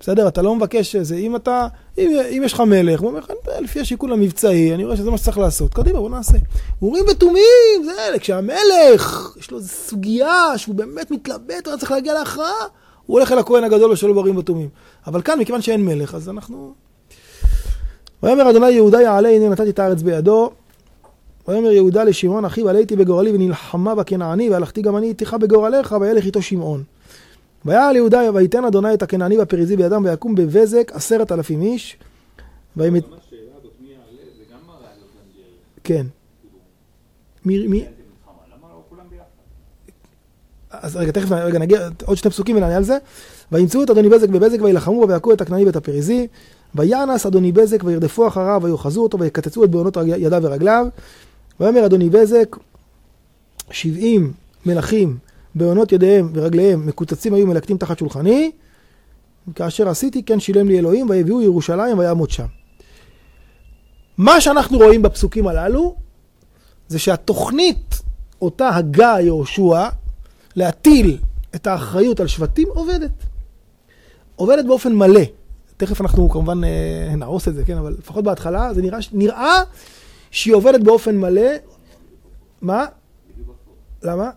[0.00, 0.28] בסדר?
[0.28, 1.66] אתה לא מבקש איזה, אם אתה,
[1.98, 3.30] אם, אם יש לך מלך, הוא אומר לך,
[3.60, 6.38] לפי השיקול המבצעי, אני רואה שזה מה שצריך לעשות, קדימה, בוא נעשה.
[6.82, 12.14] אורים ותומים, זה אלה, כשהמלך, יש לו איזו סוגיה שהוא באמת מתלבט, הוא צריך להגיע
[12.14, 12.66] להכרעה,
[13.06, 14.68] הוא הולך אל הכהן הגדול ושלו באורים ותומים.
[15.06, 16.74] אבל כאן, מכיוון שאין מלך, אז אנחנו...
[18.22, 20.50] ויאמר אדוני יהודה יעלה, הנה נתתי את הארץ בידו.
[21.48, 26.42] ויאמר יהודה לשמעון אחיו, עליתי בגורלי ונלחמה בכנעני, והלכתי גם אני איתך בגורלך, וילך איתו
[26.42, 26.82] שמעון.
[27.64, 31.96] ויעל יהודה ויתן אדוני את הכנעני והפריזי בידם ויקום בבזק עשרת אלפים איש.
[32.76, 32.96] והם...
[35.84, 36.06] כן.
[37.44, 37.84] מי...
[40.70, 42.98] אז רגע, תכף רגע, נגיע עוד שני פסוקים ונענה על זה.
[43.52, 46.26] וימצאו את אדוני בזק בבזק וילחמו בו ויכו את הכנעני ואת הפריזי.
[46.74, 50.86] וינס אדוני בזק וירדפו אחריו ויאחזו אותו ויקצצו את בעונות ידיו ורגליו.
[51.60, 52.56] ויאמר אדוני בזק
[53.70, 54.32] שבעים
[54.66, 55.18] מלכים
[55.58, 58.50] בעונות ידיהם ורגליהם מקוצצים היו מלקטים תחת שולחני,
[59.54, 62.46] כאשר עשיתי כן שילם לי אלוהים ויביאו ירושלים ויעמוד שם.
[64.18, 65.96] מה שאנחנו רואים בפסוקים הללו
[66.88, 68.02] זה שהתוכנית
[68.42, 69.88] אותה הגה יהושע
[70.56, 71.18] להטיל
[71.54, 73.10] את האחריות על שבטים עובדת.
[74.36, 75.20] עובדת באופן מלא.
[75.76, 79.62] תכף אנחנו כמובן אה, נהרוס את זה, כן, אבל לפחות בהתחלה זה נראה, נראה
[80.30, 81.50] שהיא עובדת באופן מלא.
[82.62, 82.84] מה?
[84.02, 84.30] למה?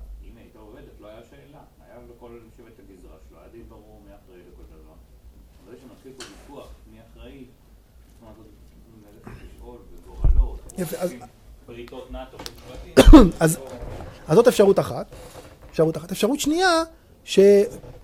[10.77, 11.11] יפה, אז...
[11.67, 12.37] בריתות נאטו.
[13.39, 13.57] אז
[14.31, 15.05] זאת אפשרות אחת.
[15.71, 16.11] אפשרות אחת.
[16.11, 16.83] אפשרות שנייה,
[17.23, 17.39] ש...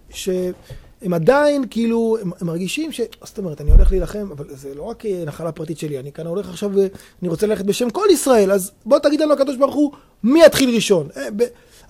[0.09, 3.01] שהם עדיין כאילו, הם, הם מרגישים ש...
[3.23, 6.49] זאת אומרת, אני הולך להילחם, אבל זה לא רק נחלה פרטית שלי, אני כאן הולך
[6.49, 6.71] עכשיו,
[7.21, 9.91] אני רוצה ללכת בשם כל ישראל, אז בוא תגיד לנו הקדוש ברוך הוא,
[10.23, 11.07] מי יתחיל ראשון?
[11.17, 11.27] אה,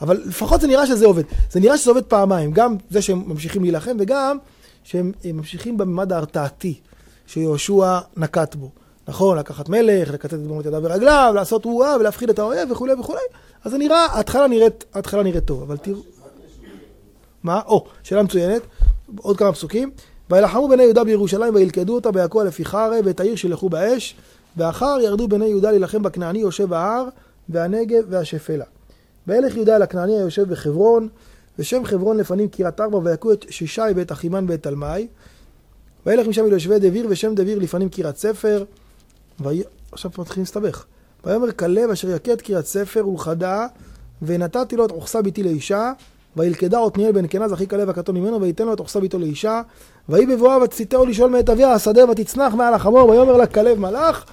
[0.02, 1.24] אבל לפחות זה נראה שזה עובד.
[1.52, 4.38] זה נראה שזה עובד פעמיים, גם זה שהם ממשיכים להילחם וגם
[4.84, 6.80] שהם ממשיכים בממד ההרתעתי
[7.28, 8.72] שיהושע נקט בו.
[9.08, 13.22] נכון, לקחת מלך, לקצץ את דמות ידיו ורגליו, לעשות וואה ולהפחיד את האויב וכולי וכולי.
[13.64, 16.02] אז זה נראה, ההתחלה נראית, ההתחלה נראית טוב, אבל תראו...
[17.44, 17.62] מה?
[17.66, 18.62] או, שאלה מצוינת,
[19.22, 19.92] עוד כמה פסוקים.
[20.30, 24.16] וילחמו בני יהודה בירושלים וילכדו אותה ויכו לפי חרב ואת העיר שלחו באש.
[24.58, 27.08] ואחר ירדו בני יהודה להילחם בכנעני יושב ההר
[27.50, 28.66] והנגב והשפלה.
[29.28, 31.08] וילך יהודה אל הכנעני היושב בחברון,
[31.60, 35.08] ושם חברון לפנים קריית ארבע ויכו את שישי ואת אחימן ואת תלמי.
[36.06, 38.64] וילך משם אל יושבי דביר ושם דביר לפנים קריית ספר.
[39.92, 40.86] עכשיו מתחילים להסתבך.
[41.26, 43.68] ויאמר כלב אשר יכה את קריית ספר ולכדה,
[44.22, 45.92] ונתתי לו את עוכסה ביתי לאישה,
[46.38, 49.62] וילכדה עתניאל בן כנז אחי כלב הקטון ממנו, וייתן לו את עוכסה ביתו לאישה,
[50.10, 54.26] ויהי בבואה ותציתהו לשאול מאת אביה השדה ותצנח מעל החמור, ויאמר לה כלב מלאך,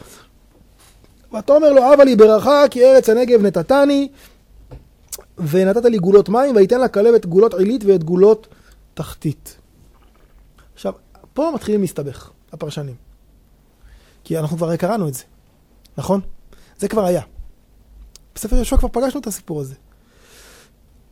[1.39, 4.09] ותאמר לו אבא לי ברכה כי ארץ הנגב נתתני,
[5.39, 8.47] ונתת לי גולות מים, ויתן לה כלב את גולות עילית ואת גולות
[8.95, 9.57] תחתית.
[10.75, 10.93] עכשיו,
[11.35, 13.04] פה מתחילים להסתבך, הפרשנים.
[14.25, 15.25] כי אנחנו כבר קראנו את זה,
[15.99, 16.21] נכון?
[16.79, 17.23] זה כבר היה.
[18.35, 19.75] בספר יהושע כבר פגשנו את הסיפור הזה.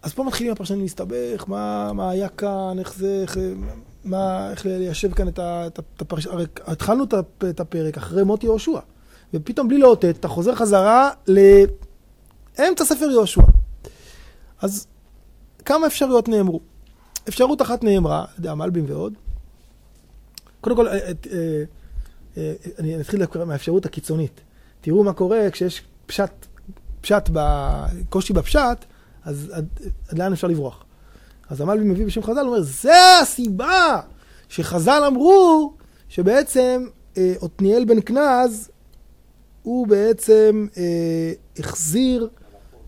[0.03, 3.39] אז פה מתחילים הפרשנים להסתבך, מה, מה היה כאן, איך זה, איך,
[4.05, 6.27] מה, איך ליישב כאן את, את הפרש...
[6.27, 7.05] הרי התחלנו
[7.51, 8.79] את הפרק אחרי מות יהושע,
[9.35, 13.43] ופתאום בלי לאותת, אתה חוזר חזרה לאמצע ספר יהושע.
[14.61, 14.87] אז
[15.65, 16.61] כמה אפשרויות נאמרו.
[17.29, 19.15] אפשרות אחת נאמרה, על ידי המלבים ועוד.
[20.61, 21.65] קודם כל, את, אה, אה,
[22.79, 24.41] אני אתחיל מהאפשרות הקיצונית.
[24.81, 26.31] תראו מה קורה כשיש פשט,
[27.01, 27.31] פשט,
[28.09, 28.85] קושי בפשט,
[29.25, 29.67] אז עד,
[30.09, 30.85] עד לאן אפשר לברוח.
[31.51, 34.01] אז המלבי מביא בשם חז"ל, הוא אומר, זה הסיבה
[34.49, 35.73] שחז"ל אמרו
[36.09, 38.71] שבעצם אה, עתניאל בן כנז,
[39.63, 42.29] הוא בעצם אה, החזיר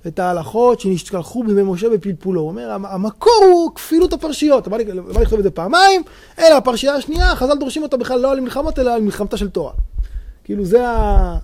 [0.07, 2.41] את ההלכות שנשתלחו בימי משה בפלפולו.
[2.41, 4.69] הוא אומר, המקור הוא כפילות הפרשיות.
[4.69, 4.77] בא
[5.21, 6.03] לכתוב את זה פעמיים,
[6.39, 9.73] אלא הפרשייה השנייה, חז"ל דורשים אותה בכלל לא על מלחמות, אלא על מלחמתה של תורה.
[10.45, 11.39] כאילו זה ה...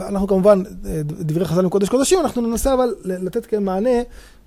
[0.00, 0.62] אנחנו כמובן,
[1.02, 3.90] דברי חז"ל הם קודש קודשים, אנחנו ננסה אבל לתת כאן מענה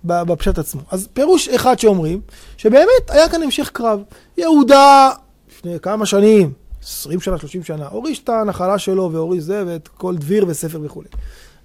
[0.03, 0.81] בפשט עצמו.
[0.91, 2.21] אז פירוש אחד שאומרים,
[2.57, 3.99] שבאמת היה כאן המשך קרב.
[4.37, 5.11] יהודה,
[5.51, 10.17] לפני כמה שנים, 20 שנה, 30 שנה, הוריש את הנחלה שלו והוריש זה ואת כל
[10.17, 11.07] דביר וספר וכולי.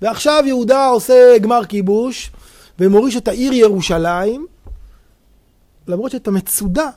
[0.03, 2.31] ועכשיו יהודה עושה גמר כיבוש
[2.79, 4.47] ומוריש את העיר ירושלים,
[5.89, 6.89] למרות שאת המצודה,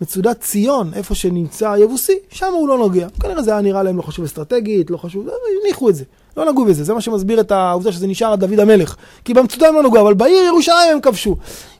[0.00, 3.08] מצודת ציון, איפה שנמצא היבוסי, שם הוא לא נוגע.
[3.20, 5.28] כנראה זה היה נראה להם לא חשוב אסטרטגית, לא חשוב,
[5.62, 6.04] הניחו את זה,
[6.36, 8.96] לא נגעו בזה, זה מה שמסביר את העובדה שזה נשאר עד דוד המלך.
[9.24, 11.36] כי במצודה הם לא נגעו, אבל בעיר ירושלים הם כבשו.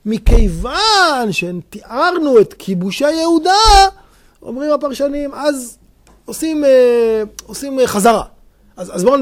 [0.06, 3.60] מכיוון שתיארנו את כיבושי יהודה,
[4.42, 5.78] אומרים הפרשנים, אז
[6.24, 8.22] עושים, אה, עושים אה, חזרה.
[8.76, 9.16] אז, אז בואו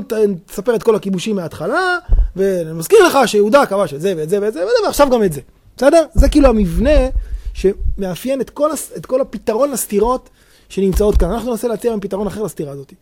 [0.48, 1.98] נספר את כל הכיבושים מההתחלה,
[2.36, 5.40] ואני מזכיר לך שיהודה כבש את זה ואת זה ואת זה, ועכשיו גם את זה.
[5.76, 6.04] בסדר?
[6.14, 7.08] זה כאילו המבנה
[7.54, 10.28] שמאפיין את כל, את כל הפתרון לסתירות
[10.68, 11.30] שנמצאות כאן.
[11.30, 12.92] אנחנו ננסה להציע להם פתרון אחר לסתירה הזאת.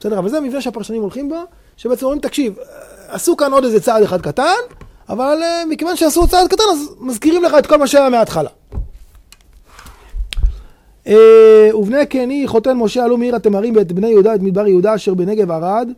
[0.00, 1.36] בסדר, אבל זה המבנה שהפרשנים הולכים בו,
[1.76, 2.54] שבעצם אומרים, תקשיב,
[3.08, 4.54] עשו כאן עוד איזה צעד אחד קטן,
[5.08, 8.50] אבל אה, מכיוון שעשו צעד קטן, אז מזכירים לך את כל מה שהיה מההתחלה.
[11.08, 15.14] אה, ובני קני חותן משה עלו מעיר התמרים ואת בני יהודה את מדבר יהודה אשר
[15.14, 15.88] בנגב ערד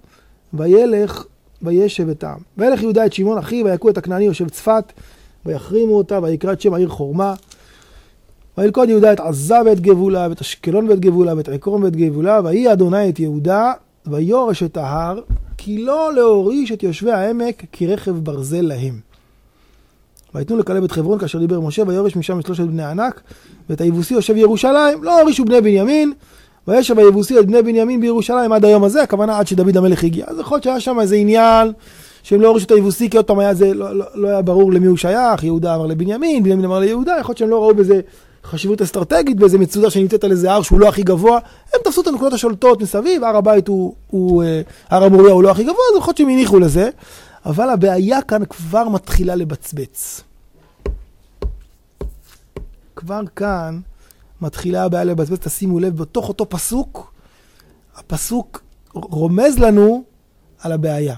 [0.55, 1.25] וילך
[1.63, 2.39] וישב את העם.
[2.59, 4.93] וילך יהודה את שמעון אחיו ויכו את הכנעני יושב צפת
[5.47, 7.35] ויחרימו אותה ויקרא את שם העיר חורמה.
[8.59, 12.73] וילכוד יהודה את עזה ואת גבולה ואת אשקלון ואת גבולה ואת עקרון ואת גבולה ויהי
[12.73, 13.73] אדוני את יהודה
[14.07, 15.21] ויורש את ההר
[15.57, 19.10] כי לא להוריש את יושבי העמק כי רכב ברזל להם.
[20.35, 23.21] ויתנו לכלב את חברון כאשר דיבר משה ויורש משם את שלושת בני הענק
[23.71, 26.13] ואת היבוסי יושב ירושלים לא הורישו בני בנימין
[26.69, 30.25] וישב היבוסי את בני בנימין בירושלים עד היום הזה הכוונה עד שדוד המלך הגיע.
[30.29, 31.73] אז יכול להיות שהיה שם איזה עניין
[32.23, 34.73] שהם לא הורישו את היבוסי כי עוד פעם היה זה לא, לא, לא היה ברור
[34.73, 38.01] למי הוא שייך יהודה אמר לבנימין בנימין אמר ליהודה יכול להיות שהם לא ראו בזה
[38.45, 41.39] חשיבות אסטרטגית באיזה מצודה שנמצאת על איזה הר שהוא לא הכי גבוה.
[41.75, 45.51] הם תפסו את הנקודות השולטות מסביב הר הבית הוא, הוא אה, הר המוריה הוא לא
[45.51, 46.91] הכי גבוה אז יכול להיות שהם הניחו לזה
[47.47, 50.21] אבל הבעיה כאן כבר מתחילה לבצבץ.
[52.97, 53.81] כבר כאן
[54.41, 57.13] מתחילה הבעיה לבצבץ, תשימו לב, בתוך אותו פסוק,
[57.97, 58.63] הפסוק
[58.95, 60.05] רומז לנו
[60.59, 61.17] על הבעיה.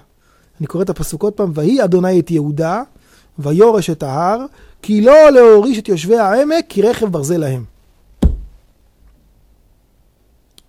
[0.61, 2.83] אני קורא את הפסוק עוד פעם, ויהי אדוני את יהודה,
[3.39, 4.47] ויורש את ההר,
[4.83, 7.65] כי לא להוריש את יושבי העמק, כי רכב ברזל להם.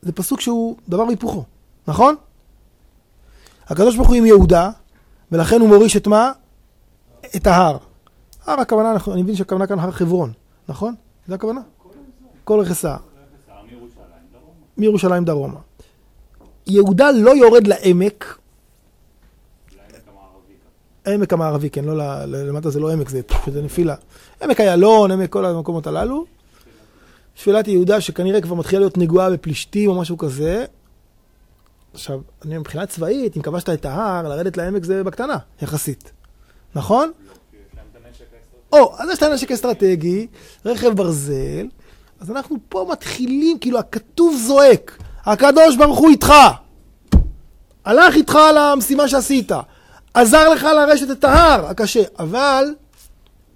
[0.02, 1.44] זה פסוק שהוא דבר והיפוכו,
[1.88, 2.16] נכון?
[3.68, 4.70] הקדוש ברוך הוא עם יהודה,
[5.32, 6.32] ולכן הוא מוריש את מה?
[7.36, 7.78] את ההר.
[8.46, 10.32] הר הכוונה, אני מבין שהכוונה כאן הר חברון,
[10.70, 10.96] נכון?
[11.28, 11.62] זה הכוונה?
[12.44, 12.96] כל רכסה.
[14.78, 15.60] מירושלים דרומה.
[16.68, 18.38] יהודה לא יורד לעמק.
[21.08, 23.96] עמק המערבי, כן, לא למטה זה לא עמק, זה, זה נפילה.
[24.42, 26.26] עמק איילון, עמק כל המקומות הללו.
[27.36, 30.66] תפילת יהודה שכנראה כבר מתחילה להיות נגועה בפלישתים או משהו כזה.
[31.94, 36.12] עכשיו, אני מבחינה צבאית, אם כבשת את ההר, לרדת לעמק זה בקטנה, יחסית.
[36.76, 37.12] נכון?
[38.72, 40.28] או, אז יש להם נשק אסטרטגי,
[40.66, 41.68] רכב ברזל,
[42.20, 46.34] אז אנחנו פה מתחילים, כאילו הכתוב זועק, הקדוש ברוך הוא איתך,
[47.86, 49.52] הלך איתך על המשימה שעשית,
[50.14, 52.66] עזר לך לרשת את ההר הקשה, אבל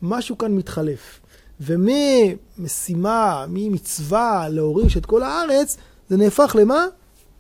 [0.01, 1.19] משהו כאן מתחלף.
[1.61, 5.77] וממשימה, ממצווה להוריש את כל הארץ,
[6.09, 6.85] זה נהפך למה?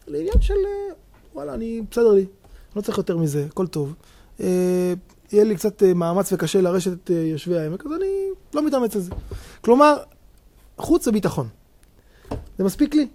[0.07, 0.53] לעניין של
[1.37, 2.25] וואלה, אני, בסדר לי,
[2.75, 3.93] לא צריך יותר מזה, הכל טוב.
[4.39, 4.93] אה,
[5.31, 8.95] יהיה לי קצת אה, מאמץ וקשה לרשת את אה, יושבי העמק, אז אני לא מתאמץ
[8.95, 9.11] על זה.
[9.61, 9.97] כלומר,
[10.77, 11.47] חוץ וביטחון.
[12.57, 13.07] זה מספיק לי.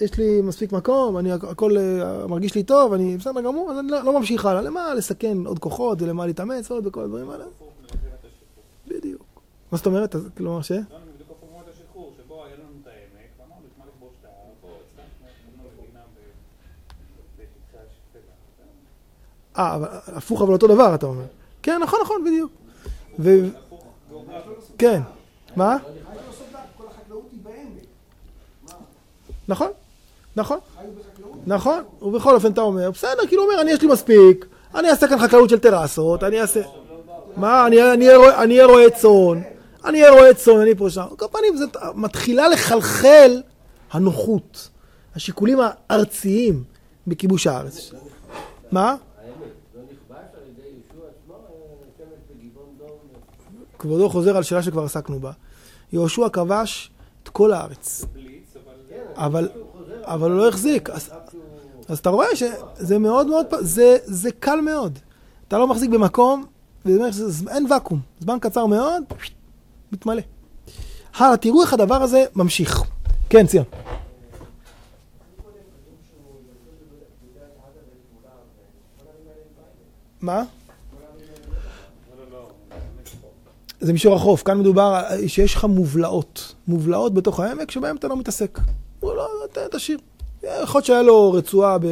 [0.00, 1.76] יש לי מספיק מקום, אני, הכל
[2.28, 4.62] מרגיש לי טוב, אני בסדר גמור, אז אני לא, לא ממשיך הלאה.
[4.62, 7.44] למה לסכן עוד כוחות ולמה להתאמץ עוד וכל הדברים האלה?
[8.88, 9.22] בדיוק.
[9.72, 10.16] מה זאת אומרת?
[10.36, 10.72] כלומר ש?
[19.58, 21.24] אה, הפוך אבל אותו דבר אתה אומר.
[21.62, 22.52] כן, נכון, נכון, בדיוק.
[23.18, 23.30] ו...
[24.78, 25.02] כן.
[25.56, 25.76] מה?
[29.48, 29.68] נכון,
[30.36, 30.58] נכון,
[31.46, 35.18] נכון, ובכל אופן אתה אומר, בסדר, כאילו אומר, אני יש לי מספיק, אני אעשה כאן
[35.18, 36.60] חקלאות של טרסות, אני אעשה...
[37.36, 37.80] מה, אני
[38.50, 39.42] אהיה רועה צאן,
[39.84, 41.04] אני אהיה רועה צאן, אני פה שם.
[41.16, 41.54] כל פנים,
[41.94, 43.42] מתחילה לחלחל
[43.92, 44.68] הנוחות,
[45.16, 46.64] השיקולים הארציים
[47.06, 47.92] בכיבוש הארץ.
[48.72, 48.96] מה?
[53.86, 55.32] כבודו חוזר על שאלה שכבר עסקנו בה.
[55.92, 56.90] יהושע כבש
[57.22, 58.04] את כל הארץ.
[59.14, 59.48] אבל,
[60.04, 60.90] הוא לא החזיק.
[60.90, 63.46] אז, אתה רואה שזה מאוד מאוד,
[64.04, 64.98] זה קל מאוד.
[65.48, 66.44] אתה לא מחזיק במקום,
[67.48, 68.00] אין ואקום.
[68.20, 69.02] זמן קצר מאוד,
[69.92, 70.22] מתמלא.
[71.16, 72.82] הלאה, תראו איך הדבר הזה ממשיך.
[73.28, 73.64] כן, ציון.
[80.20, 80.44] מה?
[83.80, 88.58] זה מישור החוף, כאן מדובר שיש לך מובלעות, מובלעות בתוך העמק שבהן אתה לא מתעסק.
[89.00, 89.28] הוא לא,
[89.70, 89.98] תשאיר.
[90.42, 91.86] יכול להיות שהיה לו רצועה, ב...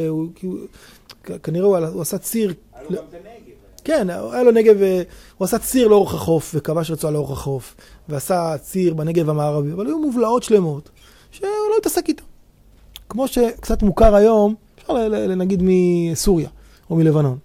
[1.43, 2.53] כנראה הוא, הוא עשה ציר.
[2.73, 3.55] היה לו גם את הנגב.
[3.83, 5.01] כן, היה לו נגב, אה,
[5.37, 7.75] הוא עשה ציר לאורך החוף, וכבש רצועה לאורך החוף,
[8.09, 10.89] ועשה ציר בנגב המערבי, אבל היו מובלעות שלמות,
[11.31, 12.23] שהוא לא התעסק איתן.
[13.09, 16.49] כמו שקצת מוכר היום, אפשר להגיד מסוריה,
[16.89, 17.37] או מלבנון.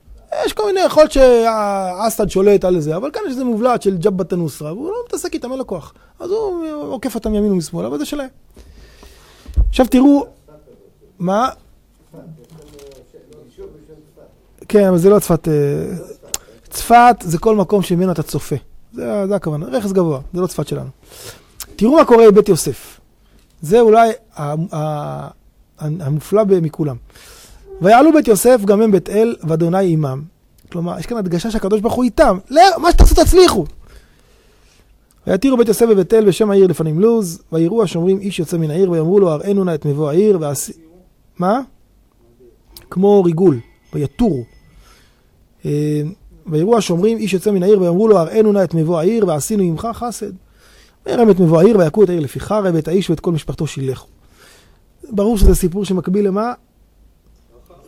[0.51, 3.97] יש כל מיני, יכול להיות שאסד שולט על זה, אבל כאן יש איזה מובלעת של
[3.97, 5.95] ג'בת א-נוסרה, והוא לא מתעסק איתם, אין לו כוח.
[6.21, 8.29] אז הוא עוקף אותם ימין ומשמאל, אבל זה שלהם.
[9.69, 10.27] עכשיו תראו,
[11.19, 11.49] מה?
[14.69, 15.49] כן, אבל זה לא צפת.
[15.49, 15.53] אה,
[16.71, 18.57] צפת זה כל מקום שממנו אתה צופה.
[18.93, 20.91] זה הכוונה, רכס גבוה, זה לא צפת שלנו.
[21.77, 23.01] תראו מה קורה בבית יוסף.
[23.63, 24.11] זה אולי
[25.79, 26.97] המופלא מכולם.
[27.83, 30.40] ויעלו בית יוסף גם הם בית אל ואדוני עמם.
[30.73, 32.39] כלומר, יש כאן הדגשה שהקדוש ברוך הוא איתם.
[32.51, 33.65] לא, מה שתעשו תצליחו.
[35.27, 38.91] ויתירו בית יוסף בבית אל בשם העיר לפנים לוז, ויראו השומרים איש יוצא מן העיר,
[38.91, 40.73] ויאמרו לו הראינו נא את מבוא העיר, ועשי...
[41.39, 41.61] מה?
[42.91, 43.61] כמו ריגול,
[43.93, 44.45] ויתורו.
[45.65, 46.03] אה,
[46.47, 49.89] ויראו השומרים איש יוצא מן העיר, ויאמרו לו הראינו נא את מבוא העיר, ועשינו עמך
[49.93, 50.33] חסד.
[51.07, 54.09] וירם את מבוא העיר, ויכו את העיר לפי חרב, ואת האיש ואת כל משפחתו שילחו.
[55.11, 56.53] ברור שזה סיפור שמקביל למה?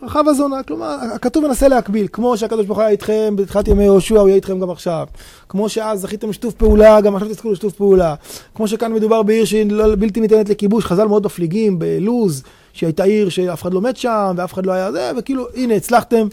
[0.05, 4.19] רחב הזונה, כלומר, הכתוב מנסה להקביל, כמו שהקדוש ברוך הוא היה איתכם בתחילת ימי יהושע,
[4.19, 5.07] הוא יהיה איתכם גם עכשיו.
[5.49, 8.15] כמו שאז זכיתם לשיתוף פעולה, גם עכשיו תזכו לשיתוף פעולה.
[8.55, 13.29] כמו שכאן מדובר בעיר שהיא לא, בלתי ניתנת לכיבוש, חז"ל מאוד מפליגים, בלוז, שהייתה עיר
[13.29, 16.27] שאף אחד לא מת שם, ואף אחד לא היה זה, וכאילו, הנה, הצלחתם,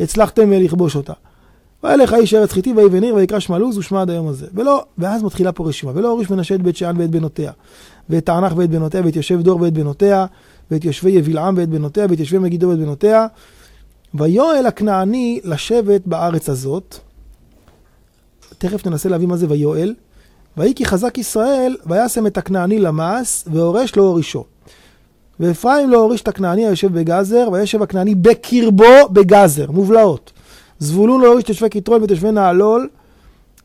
[0.00, 1.12] הצלחתם לכבוש אותה.
[1.84, 4.46] וילך האיש ארץ חיטי ויבן עיר ויקרא שמה לוז ושמה עד היום הזה.
[4.54, 5.92] ולא, ואז מתחילה פה רשימה.
[5.94, 7.52] ולא הוריש מנשה את בית שאן ואת בנותיה,
[8.10, 10.26] ואת תענך ואת בנותיה, ואת יושב דור ואת בנותיה,
[10.70, 13.26] ואת יושבי יבלעם ואת בנותיה, ואת יושבי מגידו ואת בנותיה.
[14.14, 16.98] ויואל הכנעני לשבת בארץ הזאת.
[18.58, 19.94] תכף ננסה להביא מה זה ויואל.
[20.56, 24.44] ויהי כי חזק ישראל, וישם את הכנעני למס, והורש לא הורישו.
[25.40, 30.32] ואפרים לא הוריש את הכנעני היושב בגזר, וישב הכנעני בקרבו בגזר, מובלעות.
[30.78, 32.88] זבולון לא הוריש את יושבי כתרון ואת יושבי נעלול,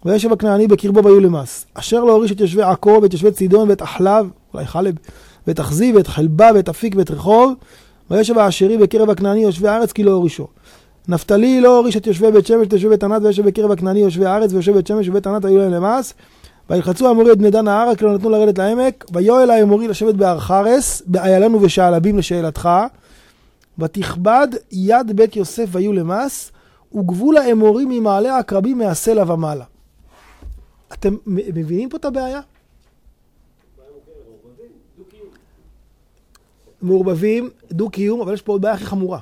[0.05, 1.65] וישב הכנעני בקרבו ויהיו למס.
[1.73, 4.95] אשר לא הוריש את יושבי עכו ואת יושבי צידון ואת אחלב, אולי חלב,
[5.47, 7.53] ואת אכזיב ואת חלבה ואת אפיק ואת רחוב,
[8.11, 10.47] וישב האשרי בקרב הכנעני יושבי הארץ כי לא הורישו.
[11.07, 14.25] נפתלי לא הוריש את יושבי בית שמש ואת יושבי בית ענת וישב בקרב הכנעני יושבי
[14.25, 16.13] הארץ ויושב בית שמש ובית ענת היו להם למס.
[16.69, 19.05] וילחצו האמורי את בני דן ההר כי לא נתנו לרדת לעמק.
[19.13, 22.69] ויואל האמורי לשבת בהר חרס, באיילנו ושעלבים לשאלתך.
[23.79, 26.51] ותכבד יד בית יוסף ויהיו למס,
[26.95, 29.65] וגבול האמורי ממעלה העקרבים מהסלע ומעלה.
[30.93, 32.39] אתם מבינים פה את הבעיה?
[36.85, 39.19] מעורבבים, דו-קיום, אבל יש פה עוד בעיה הכי חמורה.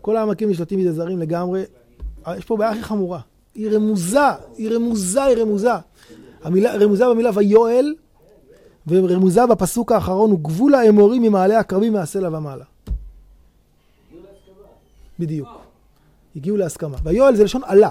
[0.00, 1.62] כל העמקים נשלטים בידי זרים לגמרי.
[2.38, 3.20] יש פה בעיה הכי חמורה.
[3.54, 5.72] היא רמוזה, היא רמוזה, היא רמוזה.
[6.42, 7.94] המילה, רמוזה במילה ויואל,
[8.86, 12.64] ורמוזה בפסוק האחרון הוא גבול האמורים ממעלה הקרבים מהסלע ומעלה.
[15.18, 15.48] בדיוק.
[16.36, 16.96] הגיעו להסכמה.
[17.02, 17.90] ויואל זה לשון עלה.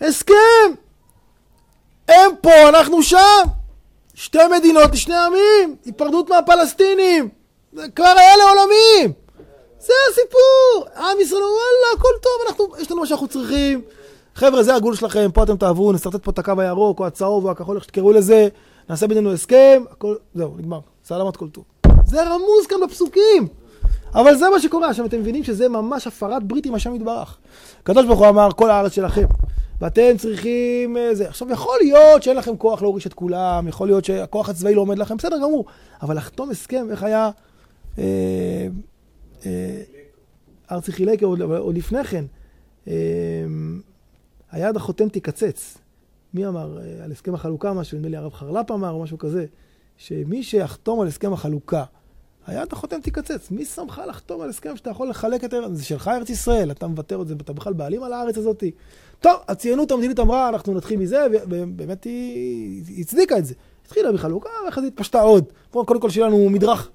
[0.00, 0.87] הסכם!
[2.08, 3.42] הם פה, אנחנו שם!
[4.14, 5.76] שתי מדינות לשני עמים!
[5.84, 7.28] היפרדות מהפלסטינים!
[7.72, 9.12] זה כבר היה לעולמים!
[9.78, 10.86] זה הסיפור!
[10.96, 13.80] עם ישראל, וואלה, הכל טוב, אנחנו, יש לנו מה שאנחנו צריכים.
[14.34, 17.50] חבר'ה, זה הגבול שלכם, פה אתם תעברו, נסרטט פה את הקו הירוק, או הצהוב, או
[17.50, 18.48] הכחול, איך שתקראו לזה,
[18.90, 20.80] נעשה בינינו הסכם, הכל, זהו, נגמר.
[21.04, 21.64] סלמת כל טוב.
[22.06, 23.48] זה רמוז כאן בפסוקים.
[24.14, 24.90] אבל זה מה שקורה.
[24.90, 27.36] עכשיו, אתם מבינים שזה ממש הפרת ברית עם השם יתברך.
[27.82, 29.26] הקדוש ברוך הוא אמר, כל הארץ שלכם.
[29.80, 31.28] ואתם צריכים אה, זה.
[31.28, 34.98] עכשיו, יכול להיות שאין לכם כוח להוריש את כולם, יכול להיות שהכוח הצבאי לא עומד
[34.98, 35.64] לכם, בסדר גמור.
[36.02, 37.30] אבל לחתום הסכם, איך היה...
[37.98, 38.68] אה,
[39.46, 39.82] אה,
[40.70, 42.24] ארצי חילק עוד, עוד לפני כן.
[42.88, 42.94] אה,
[44.50, 45.78] היד החותם תיקצץ.
[46.34, 46.78] מי אמר?
[46.78, 49.46] אה, על הסכם החלוקה משהו, נדמה לי הרב חרל"פ אמר או משהו כזה,
[49.96, 51.84] שמי שיחתום על הסכם החלוקה,
[52.48, 53.50] היד החותם תיקצץ.
[53.50, 55.70] מי שמך לחתום על הסכם שאתה יכול לחלק את הארץ?
[55.72, 58.64] זה שלך ארץ ישראל, אתה מוותר את זה, אתה בכלל בעלים על הארץ הזאת.
[59.20, 63.54] טוב, הציונות המדינית אמרה, אנחנו נתחיל מזה, ובאמת היא, היא הצדיקה את זה.
[63.86, 65.44] התחילה בחלוקה, ואחרי זה התפשטה עוד.
[65.70, 66.90] קודם כל שיהיה לנו מדרך.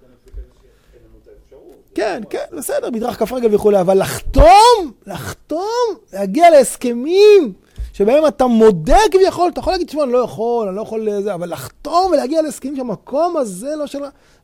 [1.96, 7.54] כן, כן, בסדר, מדרך כף רגל וכולי, אבל לחתום, לחתום, להגיע להסכמים
[7.94, 11.34] שבהם אתה מודה כביכול, אתה יכול להגיד, תשמע, אני לא יכול, אני לא יכול לזה,
[11.34, 14.00] אבל לחתום ולהגיע להסכמים שהמקום הזה לא של...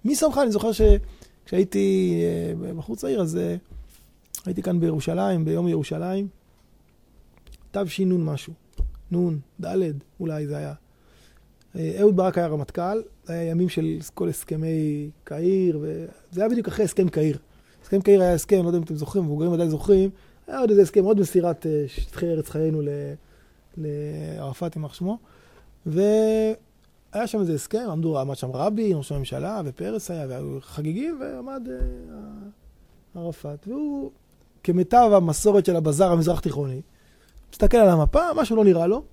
[0.06, 0.38] מי שמך?
[0.38, 2.20] אני זוכר שכשהייתי
[2.66, 3.56] אה, בחוץ העיר, אז אה,
[4.46, 6.28] הייתי כאן בירושלים, ביום ירושלים,
[7.72, 8.54] תש"ן משהו,
[9.12, 10.74] נ', ד', אולי זה היה.
[11.76, 16.68] אה, אהוד ברק היה רמטכ"ל, זה היה ימים של כל הסכמי קהיר, וזה היה בדיוק
[16.68, 17.38] אחרי הסכם קהיר.
[17.84, 20.10] הסכם קהיר היה הסכם, לא יודע אם אתם זוכרים, מבוגרים ודאי זוכרים,
[20.48, 22.82] היה עוד איזה הסכם, עוד מסירת שטחי ארץ חיינו
[23.80, 25.18] לערפאת, יימח שמו,
[25.86, 26.56] והיה
[27.26, 33.20] שם איזה הסכם, עמדו, עמד שם רבין, ראש הממשלה, ופרס היה, והיו חגיגים, ועמד uh,
[33.20, 34.12] ערפאת, והוא,
[34.63, 36.82] כמיטב המסורת של הבזאר המזרח תיכוני,
[37.51, 39.03] מסתכל על המפה, משהו לא נראה לו,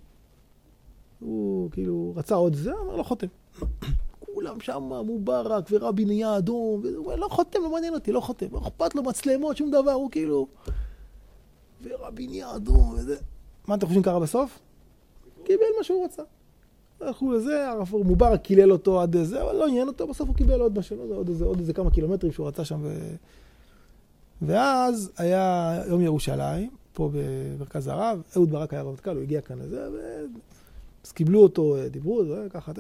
[1.21, 3.27] הוא כאילו רצה עוד זה, אמר לו חותם.
[4.35, 8.47] כולם שם, מובארק ורבין נהיה אדום, והוא אומר, לא חותם, לא מעניין אותי, לא חותם.
[8.53, 10.47] לא אכפת לו מצלמות, שום דבר, הוא כאילו...
[11.83, 13.17] ורבין נהיה אדום וזה.
[13.67, 14.59] מה אתם חושבים קרה בסוף?
[15.47, 16.23] קיבל מה שהוא רצה.
[17.01, 20.61] הלכו לזה, הרב מובארק קילל אותו עד זה, אבל לא עניין אותו, בסוף הוא קיבל
[20.61, 22.81] עוד משהו, עוד איזה, עוד איזה כמה קילומטרים שהוא רצה שם.
[22.83, 23.15] ו...
[24.43, 29.89] ואז היה יום ירושלים, פה במרכז הרב, אהוד ברק היה רמטכ"ל, הוא הגיע כאן לזה,
[31.05, 32.73] אז קיבלו אותו, דיברו, זה, ככה,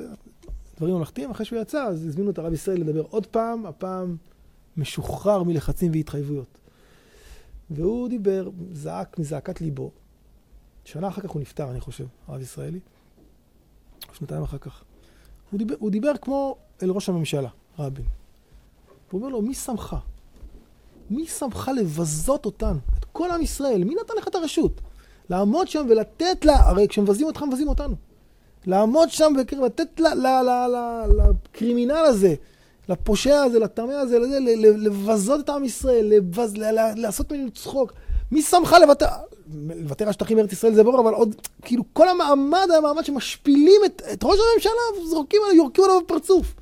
[0.76, 4.16] דברים ממלכתיים, אחרי שהוא יצא, אז הזמינו את הרב ישראל לדבר עוד פעם, הפעם
[4.76, 6.58] משוחרר מלחצים והתחייבויות.
[7.70, 9.90] והוא דיבר, זעק מזעקת ליבו.
[10.86, 12.80] שנה אחר כך הוא נפטר, אני חושב, הרב ישראלי.
[14.12, 14.84] שנתיים אחר כך.
[15.50, 18.04] הוא דיבר, הוא דיבר כמו אל ראש הממשלה, רבין.
[19.10, 19.96] הוא אומר לו, מי שמך?
[21.10, 22.78] מי שמך לבזות אותנו?
[22.98, 24.80] את כל עם ישראל, מי נתן לך את הרשות?
[25.30, 27.94] לעמוד שם ולתת לה, הרי כשמבזים אותך, מבזים אותנו.
[28.66, 30.00] לעמוד שם ולתת
[31.18, 32.34] לקרימינל הזה,
[32.88, 34.38] לפושע הזה, לטמא הזה, לזה,
[34.76, 36.54] לבזות את עם ישראל, לבז,
[36.96, 37.92] לעשות ממנו צחוק.
[38.30, 39.06] מי שמך לוותר?
[39.54, 43.80] לוותר על שטחים בארץ ישראל זה ברור, אבל עוד, כאילו, כל המעמד היה מעמד שמשפילים
[43.86, 46.54] את, את ראש הממשלה, זורקים עליו, יורקים עליו בפרצוף.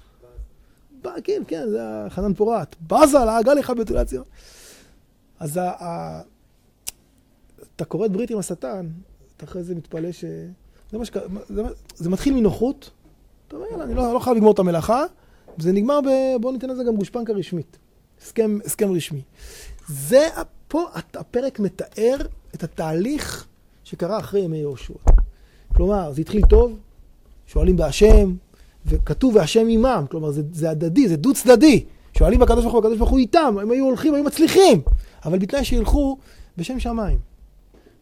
[1.25, 2.77] כן, כן, זה החנן פורת.
[2.89, 4.13] בזה, לעגה לך בתולת.
[5.41, 6.21] אז ה, ה,
[7.77, 8.87] אתה כורת ברית עם השטן,
[9.37, 10.25] אתה אחרי זה מתפלא ש...
[10.93, 11.17] זה, מה שק...
[11.49, 11.63] זה,
[11.95, 12.91] זה מתחיל מנוחות,
[13.49, 15.05] אתה אומר, יאללה, אני לא, לא חייב לגמור את המלאכה,
[15.59, 16.09] זה נגמר ב...
[16.41, 17.79] בואו ניתן לזה גם גושפנקה רשמית.
[18.23, 19.23] הסכם, הסכם רשמי.
[19.89, 20.29] זה,
[20.69, 22.17] פה הפרק מתאר
[22.55, 23.47] את התהליך
[23.85, 24.95] שקרה אחרי ימי יהושע.
[25.77, 26.79] כלומר, זה התחיל טוב,
[27.47, 28.35] שואלים בהשם,
[28.87, 31.85] וכתוב והשם עמם, כלומר זה, זה הדדי, זה דו צדדי.
[32.19, 34.81] שואלים בקדוש ברוך הוא, הקדוש ברוך הוא איתם, הם היו הולכים, היו מצליחים,
[35.25, 36.19] אבל בתנאי שילכו
[36.57, 37.19] בשם שמיים.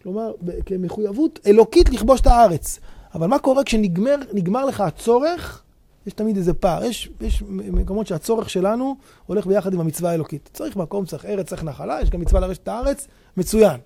[0.02, 0.32] כלומר,
[0.66, 2.80] כמחויבות אלוקית לכבוש את הארץ.
[3.14, 5.62] אבל מה קורה כשנגמר לך הצורך?
[6.06, 6.84] יש תמיד איזה פער.
[6.84, 8.96] יש, יש מקומות שהצורך שלנו
[9.26, 10.50] הולך ביחד עם המצווה האלוקית.
[10.52, 13.80] צריך מקום, צריך ארץ, צריך נחלה, יש גם מצווה לרשת הארץ, מצוין.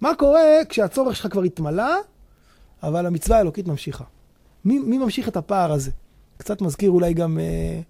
[0.00, 1.94] מה קורה כשהצורך שלך כבר התמלא,
[2.82, 4.04] אבל המצווה האלוקית ממשיכה?
[4.64, 5.90] מי, מי ממשיך את הפער הזה?
[6.36, 7.80] קצת מזכיר אולי גם אה,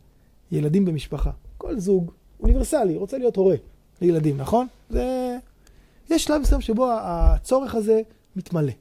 [0.53, 1.31] ילדים במשפחה.
[1.59, 2.11] כל זוג
[2.41, 3.57] אוניברסלי רוצה להיות הורה
[4.01, 4.67] לילדים, נכון?
[4.91, 5.37] זה...
[6.11, 8.01] יש שלב מסוים שבו הצורך הזה
[8.37, 8.73] מתמלא.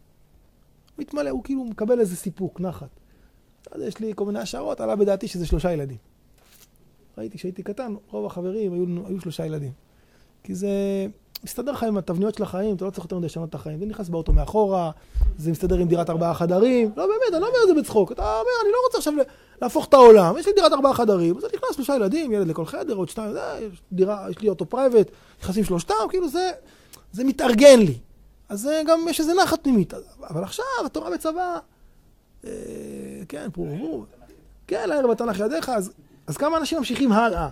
[0.98, 2.90] מתמלא, הוא כאילו מקבל איזה סיפוק, נחת.
[3.76, 5.98] אז יש לי כל מיני השערות, עלה בדעתי שזה שלושה ילדים.
[7.18, 9.72] ראיתי כשהייתי קטן, רוב החברים היו, היו שלושה ילדים.
[10.44, 10.70] כי זה
[11.44, 13.80] מסתדר לך עם התבניות של החיים, אתה לא צריך יותר מדי לשנות את החיים.
[13.80, 14.92] זה נכנס באוטו מאחורה,
[15.38, 16.92] זה מסתדר עם דירת ארבעה חדרים.
[16.98, 18.12] לא, באמת, אני לא אומר את זה בצחוק.
[18.12, 19.14] אתה אומר, אני לא רוצה עכשיו
[19.62, 20.38] להפוך את העולם.
[20.38, 23.34] יש לי דירת ארבעה חדרים, אז אני נכנס שלושה ילדים, ילד לכל חדר, עוד שתיים,
[23.34, 25.12] זה, יש, דירה, יש לי אוטו פרייבט,
[25.42, 26.52] נכנסים שלושתם, כאילו זה,
[27.12, 27.98] זה מתארגן לי.
[28.50, 29.94] אז זה גם יש איזה נחת פנימית.
[30.30, 31.58] אבל עכשיו, התורה בצבא,
[32.46, 32.52] אה,
[33.30, 34.06] כן, פרו
[34.68, 35.92] כן, לערב אל תנח ידיך, אז,
[36.28, 37.50] אז כמה אנשים ממשיכים הלאה?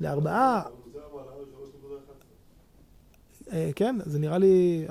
[0.00, 0.62] לארבעה?
[3.52, 4.86] אה, כן, זה נראה לי...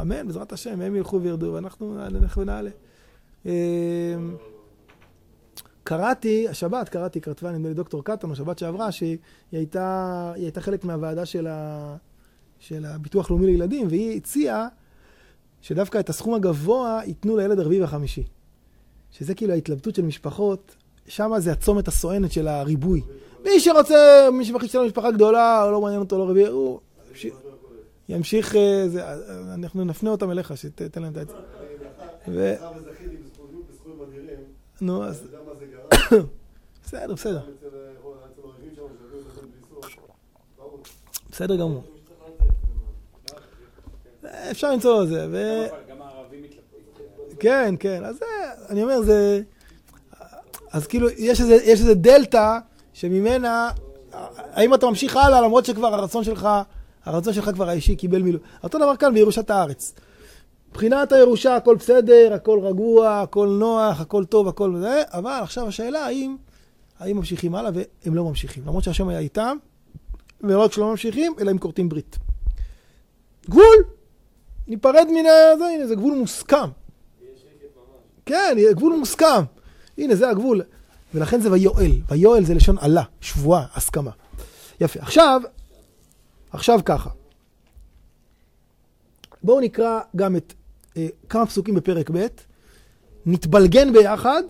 [0.00, 2.70] אמן, בעזרת השם, הם ילכו וירדו, ואנחנו נלך ונעלה.
[3.46, 3.52] אה,
[5.84, 9.18] קראתי, השבת קראתי, כתבה נדמה לי דוקטור קטן, השבת שעברה, שהיא
[9.52, 11.96] הייתה, הייתה חלק מהוועדה של, ה,
[12.58, 14.68] של הביטוח לאומי לילדים, והיא הציעה
[15.60, 18.24] שדווקא את הסכום הגבוה ייתנו לילד הרביעי והחמישי.
[19.10, 23.02] שזה כאילו ההתלבטות של משפחות, שם זה הצומת הסואנת של הריבוי.
[23.44, 26.80] מי שרוצה, מי שמחליט שלנו משפחה גדולה, לא מעניין אותו לא רביעי, הוא
[28.08, 31.32] ימשיך, אה, אה, אנחנו נפנה אותם אליך, שתתן להם את העצה.
[34.80, 35.28] נו, אז...
[36.84, 37.40] בסדר, בסדר.
[41.30, 41.82] בסדר גמור.
[44.50, 45.26] אפשר למצוא את זה.
[45.26, 45.97] מתלבטים.
[47.40, 48.04] כן, כן.
[48.04, 48.20] אז
[48.70, 49.42] אני אומר, זה...
[50.72, 51.40] אז כאילו, יש
[51.80, 52.58] איזה דלתא
[52.92, 53.70] שממנה,
[54.52, 56.48] האם אתה ממשיך הלאה למרות שכבר הרצון שלך,
[57.04, 58.46] הרצון שלך כבר האישי קיבל מילואים.
[58.62, 59.94] אותו דבר כאן בירושת הארץ.
[60.70, 66.06] מבחינת הירושה הכל בסדר, הכל רגוע, הכל נוח, הכל טוב, הכל זה, אבל עכשיו השאלה
[66.06, 66.36] האם,
[66.98, 68.62] האם ממשיכים הלאה והם לא ממשיכים.
[68.66, 69.56] למרות שהשם היה איתם,
[70.40, 72.18] ולא רק שלא ממשיכים, אלא הם כורתים ברית.
[73.50, 73.84] גבול!
[74.66, 75.24] ניפרד מן
[75.58, 76.68] זה, הנה, זה גבול מוסכם.
[78.28, 79.42] כן, גבול מוסכם.
[79.98, 80.62] הנה, זה הגבול.
[81.14, 81.92] ולכן זה ויואל.
[82.08, 84.10] ויואל זה לשון עלה, שבועה, הסכמה.
[84.80, 85.00] יפה.
[85.00, 85.40] עכשיו,
[86.52, 87.10] עכשיו ככה.
[89.42, 90.54] בואו נקרא גם את
[90.96, 92.26] אה, כמה פסוקים בפרק ב',
[93.26, 94.42] נתבלגן ביחד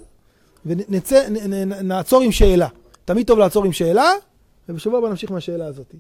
[0.67, 2.69] ונצא, נ, נ, נעצור עם שאלה.
[3.05, 4.13] תמיד טוב לעצור עם שאלה,
[4.69, 5.95] ובשבוע הבא נמשיך מהשאלה הזאת.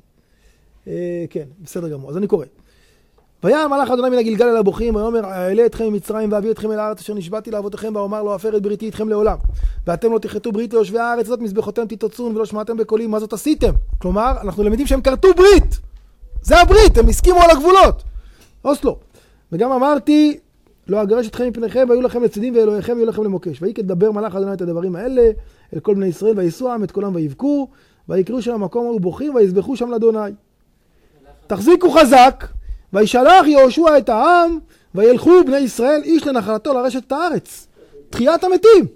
[0.87, 2.11] אה, כן, בסדר גמור.
[2.11, 2.47] אז אני קורא.
[3.45, 7.01] ויען מלאך אדוני מן הגלגל אל הבוכים, ויאמר אעלה אתכם ממצרים ואביא אתכם אל הארץ
[7.01, 9.37] אשר נשבעתי לאבותיכם ואומר לא אפר את בריתי איתכם לעולם.
[9.87, 13.73] ואתם לא תכרתו ברית ליושבי הארץ הזאת מזבחותיהם תתוצון ולא שמעתם בקולי מה זאת עשיתם.
[13.99, 15.81] כלומר, אנחנו למדים שהם כרתו ברית.
[16.43, 18.03] זה הברית, הם הסכימו על הגבולות.
[18.65, 18.97] אוסלו.
[19.53, 20.39] וגם אמרתי,
[20.89, 23.63] לא אגרש אתכם מפניכם, והיו לכם לצדים ואלוהיכם יהיו לכם למוקש.
[23.63, 25.31] ויהי כדבר מלאך אדוני את הדברים האלה,
[25.75, 27.69] אל כל בני ישראל, וייסעו עם את קולם ויבכו,
[28.09, 30.31] ויקראו שם המקום ההוא בוכים, ויזבחו שם לאדוני.
[31.47, 32.45] תחזיקו חזק,
[32.93, 34.59] וישלח יהושע את העם,
[34.95, 37.67] וילכו בני ישראל איש לנחלתו לרשת את הארץ.
[38.11, 38.87] תחיית המתים.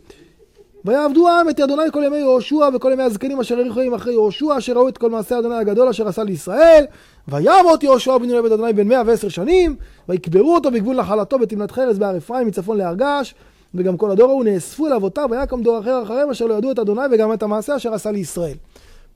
[0.85, 4.59] ויעבדו העם את אדוני כל ימי יהושע וכל ימי הזקנים אשר האריכו ימים אחרי יהושע
[4.59, 6.85] אשר ראו את כל מעשה אדוני הגדול אשר עשה לישראל
[7.29, 9.77] וימות יהושע בן נון אדוני בן מאה ועשר שנים
[10.09, 13.35] ויקברו אותו בגבול נחלתו בתמנת חרס בהר אפרים מצפון להר געש
[13.75, 16.79] וגם כל הדור ההוא נאספו אל אבותיו ויקם דור אחר אחריהם אשר לא ידעו את
[16.79, 18.57] אדוני וגם את המעשה אשר עשה לישראל.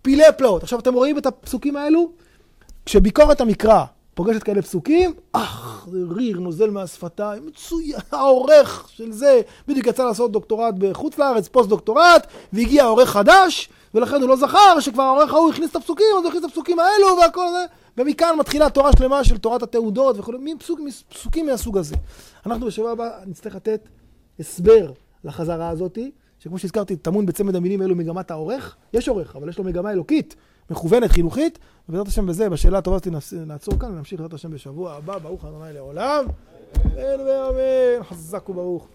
[0.03, 0.63] פילי פלאות.
[0.63, 2.11] עכשיו אתם רואים את הפסוקים האלו?
[2.87, 3.85] כשביקורת המקרא
[4.17, 10.33] פוגשת כאלה פסוקים, אך, זה ריר נוזל מהשפתיים, מצוין, העורך של זה, בדיוק יצא לעשות
[10.33, 15.51] דוקטורט בחוץ לארץ, פוסט דוקטורט, והגיע עורך חדש, ולכן הוא לא זכר שכבר העורך ההוא
[15.51, 17.65] הכניס את הפסוקים, אז הוא הכניס את הפסוקים האלו והכל זה,
[17.97, 21.97] ומכאן מתחילה תורה שלמה של תורת התעודות וכו', פסוק, פסוקים מהסוג הזה.
[22.47, 23.89] אנחנו בשבוע הבא נצטרך לתת
[24.41, 24.93] הסבר
[25.25, 29.65] לחזרה הזאתי, שכמו שהזכרתי, טמון בצמד המילים האלו מגמת העורך, יש עורך, אבל יש לו
[29.65, 30.37] מגמה אלוקית.
[30.71, 31.59] מכוונת, חינוכית,
[31.89, 33.09] ובעזרת השם בזה, בשאלה הטובה הזאת
[33.47, 36.25] נעצור כאן ונמשיך בעזרת השם בשבוע הבא, ברוך ה' לעולם,
[36.87, 38.89] אמן ואמן, חזק וברוך.